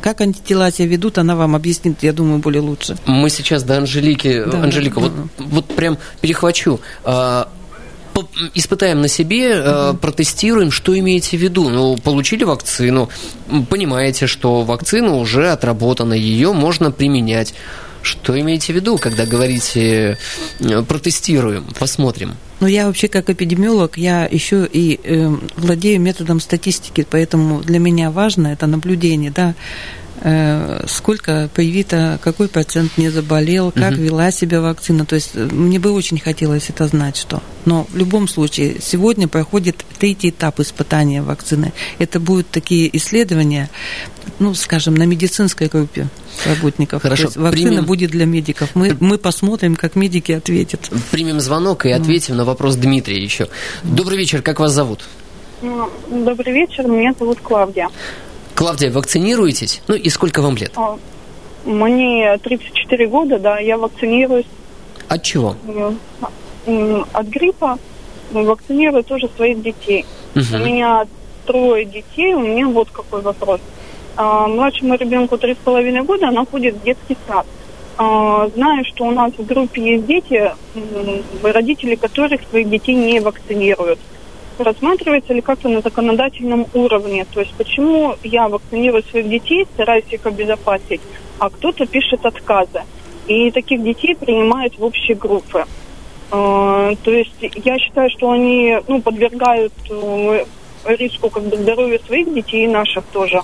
как 0.00 0.20
антитела 0.20 0.70
себя 0.70 0.88
ведут, 0.88 1.18
она 1.18 1.36
вам 1.36 1.56
объяснит, 1.56 2.02
я 2.02 2.12
думаю, 2.12 2.38
более 2.38 2.60
лучше. 2.60 2.96
Мы 3.06 3.30
сейчас 3.30 3.62
до 3.62 3.78
Анжелики, 3.78 4.44
да, 4.44 4.62
Анжелика, 4.62 4.96
да, 4.96 5.00
вот, 5.00 5.12
да. 5.14 5.44
вот 5.44 5.66
прям 5.66 5.98
перехвачу 6.20 6.80
а, 7.04 7.48
испытаем 8.54 9.00
на 9.00 9.08
себе, 9.08 9.60
угу. 9.60 9.98
протестируем, 9.98 10.70
что 10.70 10.98
имеете 10.98 11.36
в 11.36 11.40
виду. 11.40 11.68
Ну, 11.68 11.96
получили 11.96 12.44
вакцину, 12.44 13.08
понимаете, 13.68 14.26
что 14.26 14.62
вакцина 14.62 15.14
уже 15.14 15.50
отработана, 15.50 16.14
ее 16.14 16.52
можно 16.52 16.90
применять. 16.90 17.54
Что 18.02 18.38
имеете 18.38 18.72
в 18.72 18.76
виду, 18.76 18.98
когда 18.98 19.26
говорите 19.26 20.16
э, 20.60 20.82
протестируем, 20.82 21.66
посмотрим? 21.76 22.36
Ну, 22.60 22.68
я 22.68 22.86
вообще 22.86 23.08
как 23.08 23.28
эпидемиолог, 23.30 23.98
я 23.98 24.28
еще 24.30 24.64
и 24.72 25.00
э, 25.02 25.28
владею 25.56 26.00
методом 26.00 26.38
статистики, 26.38 27.04
поэтому 27.08 27.62
для 27.62 27.80
меня 27.80 28.12
важно 28.12 28.48
это 28.48 28.68
наблюдение, 28.68 29.32
да, 29.32 29.54
Э, 29.56 30.05
сколько 30.88 31.48
привито, 31.54 32.18
какой 32.20 32.48
процент 32.48 32.98
не 32.98 33.10
заболел, 33.10 33.70
как 33.70 33.92
угу. 33.92 34.02
вела 34.02 34.32
себя 34.32 34.60
вакцина. 34.60 35.06
То 35.06 35.14
есть 35.14 35.30
э, 35.34 35.44
мне 35.44 35.78
бы 35.78 35.92
очень 35.92 36.18
хотелось 36.18 36.68
это 36.68 36.88
знать, 36.88 37.16
что. 37.16 37.42
Но 37.64 37.86
в 37.90 37.96
любом 37.96 38.26
случае, 38.26 38.76
сегодня 38.80 39.28
проходит 39.28 39.84
третий 39.98 40.30
этап 40.30 40.58
испытания 40.58 41.22
вакцины. 41.22 41.72
Это 41.98 42.18
будут 42.18 42.50
такие 42.50 42.96
исследования, 42.96 43.70
ну, 44.40 44.52
скажем, 44.54 44.96
на 44.96 45.04
медицинской 45.04 45.68
группе 45.68 46.08
работников. 46.44 47.02
Хорошо. 47.02 47.22
То 47.22 47.28
есть 47.28 47.36
вакцина 47.36 47.68
примем... 47.68 47.84
будет 47.84 48.10
для 48.10 48.26
медиков. 48.26 48.70
Мы, 48.74 48.96
мы 48.98 49.18
посмотрим, 49.18 49.76
как 49.76 49.94
медики 49.94 50.32
ответят. 50.32 50.90
Примем 51.12 51.38
звонок 51.38 51.86
и 51.86 51.90
ответим 51.90 52.34
mm. 52.34 52.38
на 52.38 52.44
вопрос 52.44 52.74
Дмитрия 52.74 53.22
еще. 53.22 53.48
Добрый 53.84 54.18
вечер, 54.18 54.42
как 54.42 54.58
вас 54.58 54.72
зовут? 54.72 55.04
Добрый 55.62 56.52
вечер, 56.52 56.88
меня 56.88 57.14
зовут 57.16 57.40
Клавдия. 57.40 57.88
Клавдия, 58.56 58.90
вакцинируетесь? 58.90 59.82
Ну 59.86 59.94
и 59.94 60.08
сколько 60.08 60.40
вам 60.40 60.56
лет? 60.56 60.72
А, 60.76 60.96
мне 61.66 62.38
34 62.38 63.06
года, 63.06 63.38
да, 63.38 63.58
я 63.58 63.76
вакцинируюсь. 63.76 64.46
От 65.08 65.22
чего? 65.22 65.56
От 67.12 67.26
гриппа. 67.26 67.78
Вакцинирую 68.32 69.04
тоже 69.04 69.28
своих 69.36 69.62
детей. 69.62 70.04
Угу. 70.34 70.44
У 70.54 70.58
меня 70.64 71.06
трое 71.44 71.84
детей, 71.84 72.34
у 72.34 72.40
меня 72.40 72.66
вот 72.66 72.90
какой 72.90 73.20
вопрос. 73.20 73.60
А, 74.16 74.48
младшему 74.48 74.96
ребенку 74.96 75.36
три 75.36 75.54
с 75.54 75.58
половиной 75.58 76.02
года, 76.02 76.28
она 76.28 76.44
ходит 76.46 76.76
в 76.76 76.82
детский 76.82 77.16
сад. 77.28 77.46
А, 77.98 78.48
знаю, 78.54 78.84
что 78.86 79.04
у 79.04 79.10
нас 79.10 79.32
в 79.36 79.44
группе 79.44 79.82
есть 79.82 80.06
дети, 80.06 80.50
родители 81.42 81.94
которых 81.94 82.40
своих 82.48 82.70
детей 82.70 82.94
не 82.94 83.20
вакцинируют 83.20 83.98
рассматривается 84.58 85.32
ли 85.32 85.40
как-то 85.40 85.68
на 85.68 85.80
законодательном 85.80 86.66
уровне. 86.74 87.26
То 87.32 87.40
есть 87.40 87.54
почему 87.54 88.16
я 88.22 88.48
вакцинирую 88.48 89.02
своих 89.04 89.28
детей, 89.28 89.66
стараюсь 89.74 90.04
их 90.10 90.24
обезопасить, 90.26 91.00
а 91.38 91.50
кто-то 91.50 91.86
пишет 91.86 92.24
отказы. 92.24 92.82
И 93.26 93.50
таких 93.50 93.82
детей 93.82 94.14
принимают 94.14 94.78
в 94.78 94.84
общие 94.84 95.16
группы. 95.16 95.64
А, 96.30 96.94
то 97.02 97.10
есть 97.10 97.36
я 97.40 97.78
считаю, 97.78 98.10
что 98.10 98.30
они 98.30 98.78
ну, 98.88 99.00
подвергают 99.00 99.72
э, 99.90 100.44
риску 100.86 101.30
как 101.30 101.44
бы 101.44 101.56
здоровья 101.56 101.98
своих 102.06 102.32
детей 102.32 102.64
и 102.64 102.68
наших 102.68 103.04
тоже. 103.06 103.42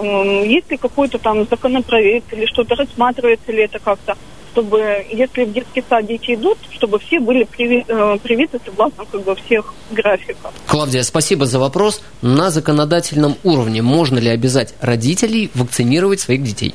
Есть 0.00 0.70
ли 0.70 0.76
какой-то 0.76 1.18
там 1.18 1.44
законопроект 1.44 2.32
или 2.32 2.46
что-то, 2.46 2.76
рассматривается 2.76 3.50
ли 3.50 3.64
это 3.64 3.80
как-то? 3.80 4.16
Чтобы, 4.58 5.06
если 5.10 5.44
в 5.44 5.52
детский 5.52 5.84
сад 5.88 6.06
дети 6.06 6.34
идут, 6.34 6.58
чтобы 6.72 6.98
все 6.98 7.20
были 7.20 7.44
приви, 7.44 7.84
э, 7.86 8.18
привиты 8.22 8.58
согласно 8.64 9.04
как 9.04 9.22
бы, 9.22 9.36
всех 9.36 9.72
графиков. 9.92 10.52
Клавдия, 10.66 11.02
спасибо 11.02 11.46
за 11.46 11.60
вопрос. 11.60 12.02
На 12.22 12.50
законодательном 12.50 13.36
уровне 13.44 13.82
можно 13.82 14.18
ли 14.18 14.28
обязать 14.28 14.74
родителей 14.80 15.50
вакцинировать 15.54 16.20
своих 16.20 16.42
детей? 16.42 16.74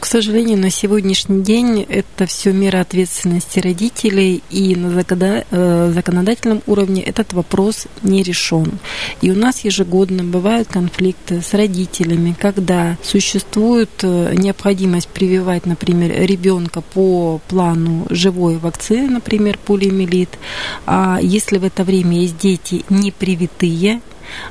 К 0.00 0.06
сожалению, 0.06 0.58
на 0.58 0.70
сегодняшний 0.70 1.42
день 1.42 1.84
это 1.88 2.26
все 2.26 2.52
мера 2.52 2.80
ответственности 2.80 3.58
родителей, 3.58 4.42
и 4.50 4.76
на 4.76 4.98
э, 4.98 5.92
законодательном 5.94 6.62
уровне 6.66 7.02
этот 7.02 7.32
вопрос 7.32 7.86
не 8.02 8.22
решен. 8.22 8.78
И 9.22 9.30
у 9.30 9.34
нас 9.34 9.64
ежегодно 9.64 10.24
бывают 10.24 10.68
конфликты 10.68 11.42
с 11.42 11.54
родителями, 11.54 12.36
когда 12.38 12.96
существует 13.02 13.90
э, 14.02 14.34
необходимость 14.36 15.08
прививать, 15.08 15.66
например, 15.66 16.12
ребенка 16.12 16.80
по 16.80 17.40
плану 17.48 18.06
живой 18.10 18.56
вакцины, 18.56 19.08
например, 19.08 19.58
полиомиелит, 19.64 20.38
а 20.86 21.18
если 21.20 21.58
в 21.58 21.64
это 21.64 21.84
время 21.84 22.20
есть 22.20 22.38
дети 22.38 22.84
не 22.88 23.10
привитые, 23.10 24.00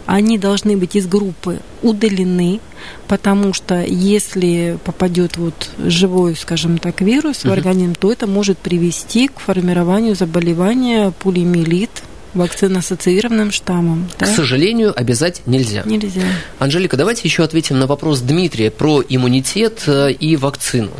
они 0.06 0.38
должны 0.38 0.78
быть 0.78 0.96
из 0.96 1.08
группы 1.08 1.60
удалены, 1.82 2.60
потому 3.08 3.54
что 3.54 3.84
если 3.84 4.78
попадет 4.84 5.38
вот 5.38 5.72
живой, 5.78 6.36
скажем 6.36 6.78
так, 6.78 7.02
вирус 7.02 7.44
в 7.44 7.52
организм, 7.52 7.96
то 7.96 8.12
это 8.12 8.28
может 8.28 8.58
привести 8.58 9.28
к 9.28 9.40
формированию 9.40 10.16
заболевания 10.16 11.12
полиомиелит, 11.20 11.92
вакцина-ассоциированным 12.34 13.52
штаммом. 13.52 14.10
Да? 14.20 14.26
К 14.26 14.30
сожалению, 14.30 14.98
обязать 14.98 15.42
нельзя. 15.46 15.84
Нельзя. 15.86 16.22
Анжелика, 16.60 16.96
давайте 16.98 17.22
еще 17.24 17.44
ответим 17.44 17.80
на 17.80 17.88
вопрос 17.88 18.22
Дмитрия 18.22 18.72
про 18.72 19.02
иммунитет 19.08 19.84
э, 19.88 20.12
и 20.12 20.36
вакцину. 20.36 20.92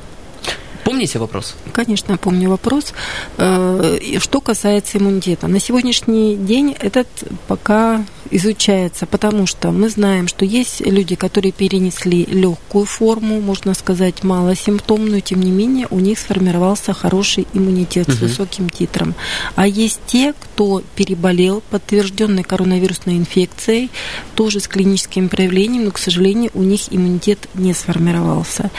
Помните 0.84 1.20
вопрос? 1.20 1.56
Конечно, 1.74 2.18
помню 2.18 2.50
вопрос. 2.50 2.94
Э, 3.38 3.98
что 4.20 4.42
касается 4.42 4.98
иммунитета. 4.98 5.48
На 5.48 5.60
сегодняшний 5.60 6.36
день 6.36 6.76
этот 6.80 7.08
пока 7.48 8.06
изучается, 8.32 9.06
потому 9.06 9.48
что 9.48 9.72
мы 9.72 9.90
знаем, 9.90 10.28
что 10.28 10.46
есть 10.46 10.82
люди, 10.82 11.16
которые 11.16 11.52
перенесли 11.52 12.26
легкую 12.26 12.86
форму, 12.86 13.40
можно 13.42 13.74
сказать, 13.74 14.24
малосимптомную, 14.24 15.22
тем 15.22 15.42
не 15.42 15.52
менее 15.52 15.88
у 15.90 16.00
них 16.00 16.20
сформировался 16.20 16.94
хороший 16.94 17.48
иммунитет 17.54 18.08
угу. 18.10 18.16
с 18.18 18.20
высоким 18.20 18.70
титром. 18.70 19.16
А 19.56 19.68
есть 19.68 20.02
те, 20.06 20.34
кто 20.34 20.84
переболел 20.96 21.64
подтвержденной 21.70 22.44
коронавирусной 22.44 23.18
инфекцией, 23.18 23.90
тоже 24.36 24.60
с 24.60 24.68
клиническими 24.68 25.28
проявлениями, 25.28 25.86
но, 25.86 25.92
к 25.92 25.98
сожалению, 25.98 26.52
у 26.54 26.64
них 26.64 26.82
иммунитет 26.92 27.48
не 27.54 27.74
сформировался. 27.74 28.72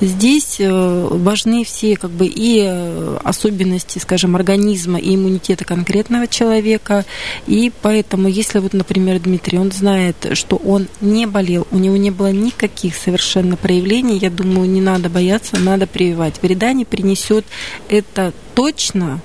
Здесь 0.00 0.56
э, 0.58 1.08
важны 1.10 1.64
все 1.64 1.96
как 1.96 2.10
бы 2.10 2.26
и 2.26 2.62
э, 2.64 3.18
особенности, 3.22 3.98
скажем, 3.98 4.36
организма 4.36 4.98
и 4.98 5.14
иммунитета 5.14 5.64
конкретного 5.64 6.26
человека, 6.26 7.04
и 7.46 7.72
поэтому, 7.82 8.28
если 8.28 8.58
вот, 8.58 8.72
например, 8.72 8.93
например, 8.94 9.20
Дмитрий, 9.20 9.58
он 9.58 9.72
знает, 9.72 10.16
что 10.34 10.56
он 10.56 10.86
не 11.00 11.26
болел, 11.26 11.66
у 11.72 11.78
него 11.78 11.96
не 11.96 12.10
было 12.10 12.30
никаких 12.30 12.94
совершенно 12.94 13.56
проявлений, 13.56 14.18
я 14.18 14.30
думаю, 14.30 14.70
не 14.70 14.80
надо 14.80 15.08
бояться, 15.08 15.58
надо 15.58 15.86
прививать. 15.86 16.34
Вреда 16.42 16.72
не 16.72 16.84
принесет 16.84 17.44
это 17.88 18.32
точно, 18.54 19.20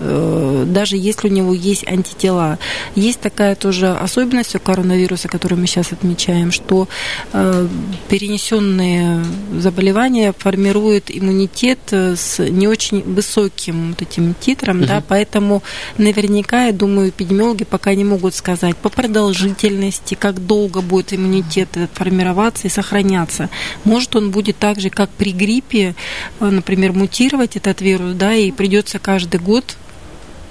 даже 0.00 0.96
если 0.96 1.28
у 1.28 1.30
него 1.30 1.52
есть 1.52 1.86
антитела. 1.86 2.58
Есть 2.94 3.20
такая 3.20 3.54
тоже 3.54 3.88
особенность 3.88 4.54
у 4.54 4.58
коронавируса, 4.58 5.28
которую 5.28 5.60
мы 5.60 5.66
сейчас 5.66 5.92
отмечаем, 5.92 6.52
что 6.52 6.88
э, 7.32 7.68
перенесенные 8.08 9.24
заболевания 9.58 10.32
формируют 10.36 11.10
иммунитет 11.10 11.78
э, 11.90 12.16
с 12.16 12.38
не 12.38 12.66
очень 12.66 13.02
высоким 13.02 13.90
вот 13.90 14.02
этим 14.02 14.34
титром, 14.34 14.78
угу. 14.78 14.86
да, 14.86 15.02
поэтому 15.06 15.62
наверняка, 15.98 16.66
я 16.66 16.72
думаю, 16.72 17.10
эпидемиологи 17.10 17.64
пока 17.64 17.94
не 17.94 18.04
могут 18.04 18.34
сказать 18.34 18.76
по 18.76 18.88
продолжительности, 18.88 20.14
как 20.14 20.44
долго 20.46 20.80
будет 20.80 21.12
иммунитет 21.12 21.68
формироваться 21.92 22.66
и 22.66 22.70
сохраняться. 22.70 23.50
Может, 23.84 24.16
он 24.16 24.30
будет 24.30 24.56
так 24.56 24.80
же, 24.80 24.90
как 24.90 25.10
при 25.10 25.32
гриппе, 25.32 25.94
например, 26.40 26.92
мутировать 26.92 27.56
этот 27.56 27.80
вирус, 27.80 28.14
да, 28.14 28.34
и 28.34 28.50
придется 28.50 28.98
каждый 28.98 29.40
год 29.40 29.76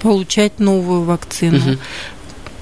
получать 0.00 0.58
новую 0.58 1.02
вакцину. 1.02 1.58
Угу. 1.58 1.78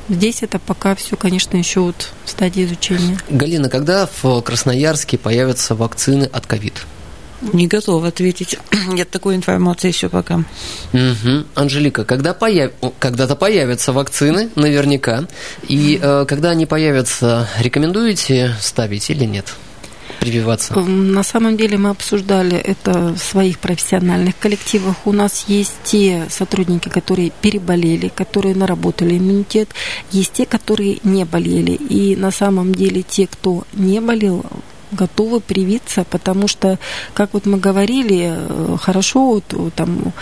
здесь 0.08 0.42
это 0.42 0.58
пока 0.58 0.94
все, 0.94 1.16
конечно, 1.16 1.56
еще 1.56 1.80
вот 1.80 2.10
в 2.24 2.30
стадии 2.30 2.64
изучения. 2.64 3.18
Галина, 3.28 3.68
когда 3.68 4.08
в 4.22 4.40
Красноярске 4.42 5.18
появятся 5.18 5.74
вакцины 5.74 6.24
от 6.24 6.46
ковид? 6.46 6.86
Не 7.40 7.68
готова 7.68 8.08
ответить. 8.08 8.58
Нет 8.88 9.10
такой 9.10 9.36
информации 9.36 9.88
еще 9.88 10.08
пока. 10.08 10.42
Угу. 10.92 11.44
Анжелика, 11.54 12.04
когда 12.04 12.34
появ... 12.34 12.72
когда-то 12.98 13.36
появятся 13.36 13.92
вакцины, 13.92 14.50
наверняка, 14.56 15.26
и 15.68 16.00
э, 16.02 16.24
когда 16.26 16.50
они 16.50 16.66
появятся, 16.66 17.48
рекомендуете 17.60 18.56
ставить 18.60 19.08
или 19.10 19.24
нет? 19.24 19.54
Прививаться? 20.20 20.74
Эм, 20.74 21.12
на 21.12 21.22
самом 21.22 21.56
деле 21.56 21.78
мы 21.78 21.90
обсуждали 21.90 22.56
это 22.56 23.14
в 23.14 23.18
своих 23.18 23.58
профессиональных 23.58 24.38
коллективах. 24.38 24.96
У 25.04 25.12
нас 25.12 25.44
есть 25.48 25.74
те 25.84 26.26
сотрудники, 26.30 26.88
которые 26.88 27.30
переболели, 27.30 28.08
которые 28.08 28.54
наработали 28.54 29.18
иммунитет, 29.18 29.70
есть 30.12 30.32
те, 30.32 30.46
которые 30.46 30.98
не 31.04 31.24
болели. 31.24 31.72
И 31.72 32.16
на 32.16 32.30
самом 32.30 32.74
деле 32.74 33.02
те, 33.02 33.26
кто 33.26 33.64
не 33.72 34.00
болел, 34.00 34.44
готовы 34.92 35.40
привиться, 35.40 36.04
потому 36.04 36.48
что, 36.48 36.78
как 37.14 37.34
вот 37.34 37.46
мы 37.46 37.58
говорили, 37.58 38.34
э, 38.36 38.76
хорошо, 38.80 39.42
вот, 39.50 39.74
там 39.74 40.12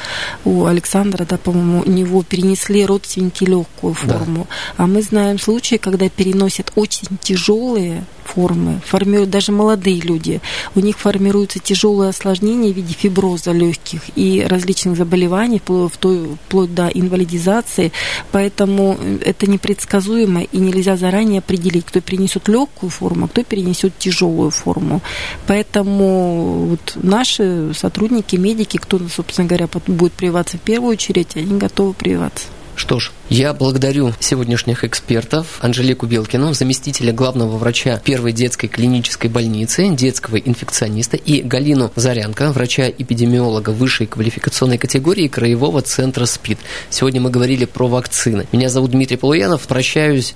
у 0.44 0.66
Александра, 0.66 1.24
да, 1.24 1.38
по-моему, 1.38 1.82
у 1.86 1.90
него 1.90 2.22
перенесли 2.22 2.84
родственники 2.84 3.44
легкую 3.44 3.94
форму, 3.94 4.46
да. 4.48 4.84
а 4.84 4.86
мы 4.86 5.02
знаем 5.02 5.38
случаи, 5.38 5.76
когда 5.76 6.08
переносят 6.08 6.72
очень 6.74 7.18
тяжелые 7.20 8.04
формы, 8.26 8.80
формируют 8.84 9.30
даже 9.30 9.52
молодые 9.52 10.00
люди, 10.00 10.40
у 10.74 10.80
них 10.80 10.98
формируются 10.98 11.58
тяжелые 11.58 12.10
осложнения 12.10 12.72
в 12.72 12.76
виде 12.76 12.94
фиброза 12.94 13.52
легких 13.52 14.02
и 14.16 14.44
различных 14.46 14.96
заболеваний, 14.96 15.60
вплоть 15.60 16.74
до 16.74 16.88
инвалидизации, 16.88 17.92
поэтому 18.32 18.98
это 19.24 19.46
непредсказуемо 19.50 20.42
и 20.42 20.58
нельзя 20.58 20.96
заранее 20.96 21.38
определить, 21.38 21.86
кто 21.86 22.00
перенесет 22.00 22.48
легкую 22.48 22.90
форму, 22.90 23.26
а 23.26 23.28
кто 23.28 23.44
перенесет 23.44 23.98
тяжелую 23.98 24.50
форму. 24.50 25.00
Поэтому 25.46 26.66
вот 26.70 26.96
наши 26.96 27.72
сотрудники, 27.74 28.36
медики, 28.36 28.76
кто, 28.76 29.00
собственно 29.08 29.48
говоря, 29.48 29.68
будет 29.86 30.12
прививаться 30.12 30.56
в 30.58 30.60
первую 30.60 30.92
очередь, 30.92 31.36
они 31.36 31.58
готовы 31.58 31.94
прививаться. 31.94 32.46
Что 32.76 33.00
ж, 33.00 33.10
я 33.30 33.54
благодарю 33.54 34.12
сегодняшних 34.20 34.84
экспертов 34.84 35.58
Анжелику 35.62 36.06
Белкину, 36.06 36.52
заместителя 36.52 37.12
главного 37.12 37.56
врача 37.56 37.98
первой 37.98 38.32
детской 38.32 38.68
клинической 38.68 39.30
больницы, 39.30 39.88
детского 39.88 40.36
инфекциониста 40.36 41.16
и 41.16 41.40
Галину 41.40 41.90
Зарянко, 41.96 42.52
врача-эпидемиолога 42.52 43.70
высшей 43.70 44.06
квалификационной 44.06 44.76
категории 44.76 45.26
Краевого 45.26 45.80
центра 45.80 46.26
СПИД. 46.26 46.58
Сегодня 46.90 47.20
мы 47.20 47.30
говорили 47.30 47.64
про 47.64 47.88
вакцины. 47.88 48.46
Меня 48.52 48.68
зовут 48.68 48.90
Дмитрий 48.90 49.16
Полуянов, 49.16 49.62
прощаюсь. 49.62 50.34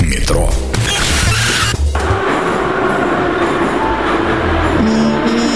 Метро. 0.00 0.48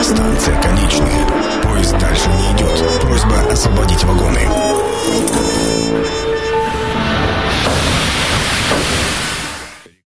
Станция 0.03 0.63
конечная. 0.63 1.16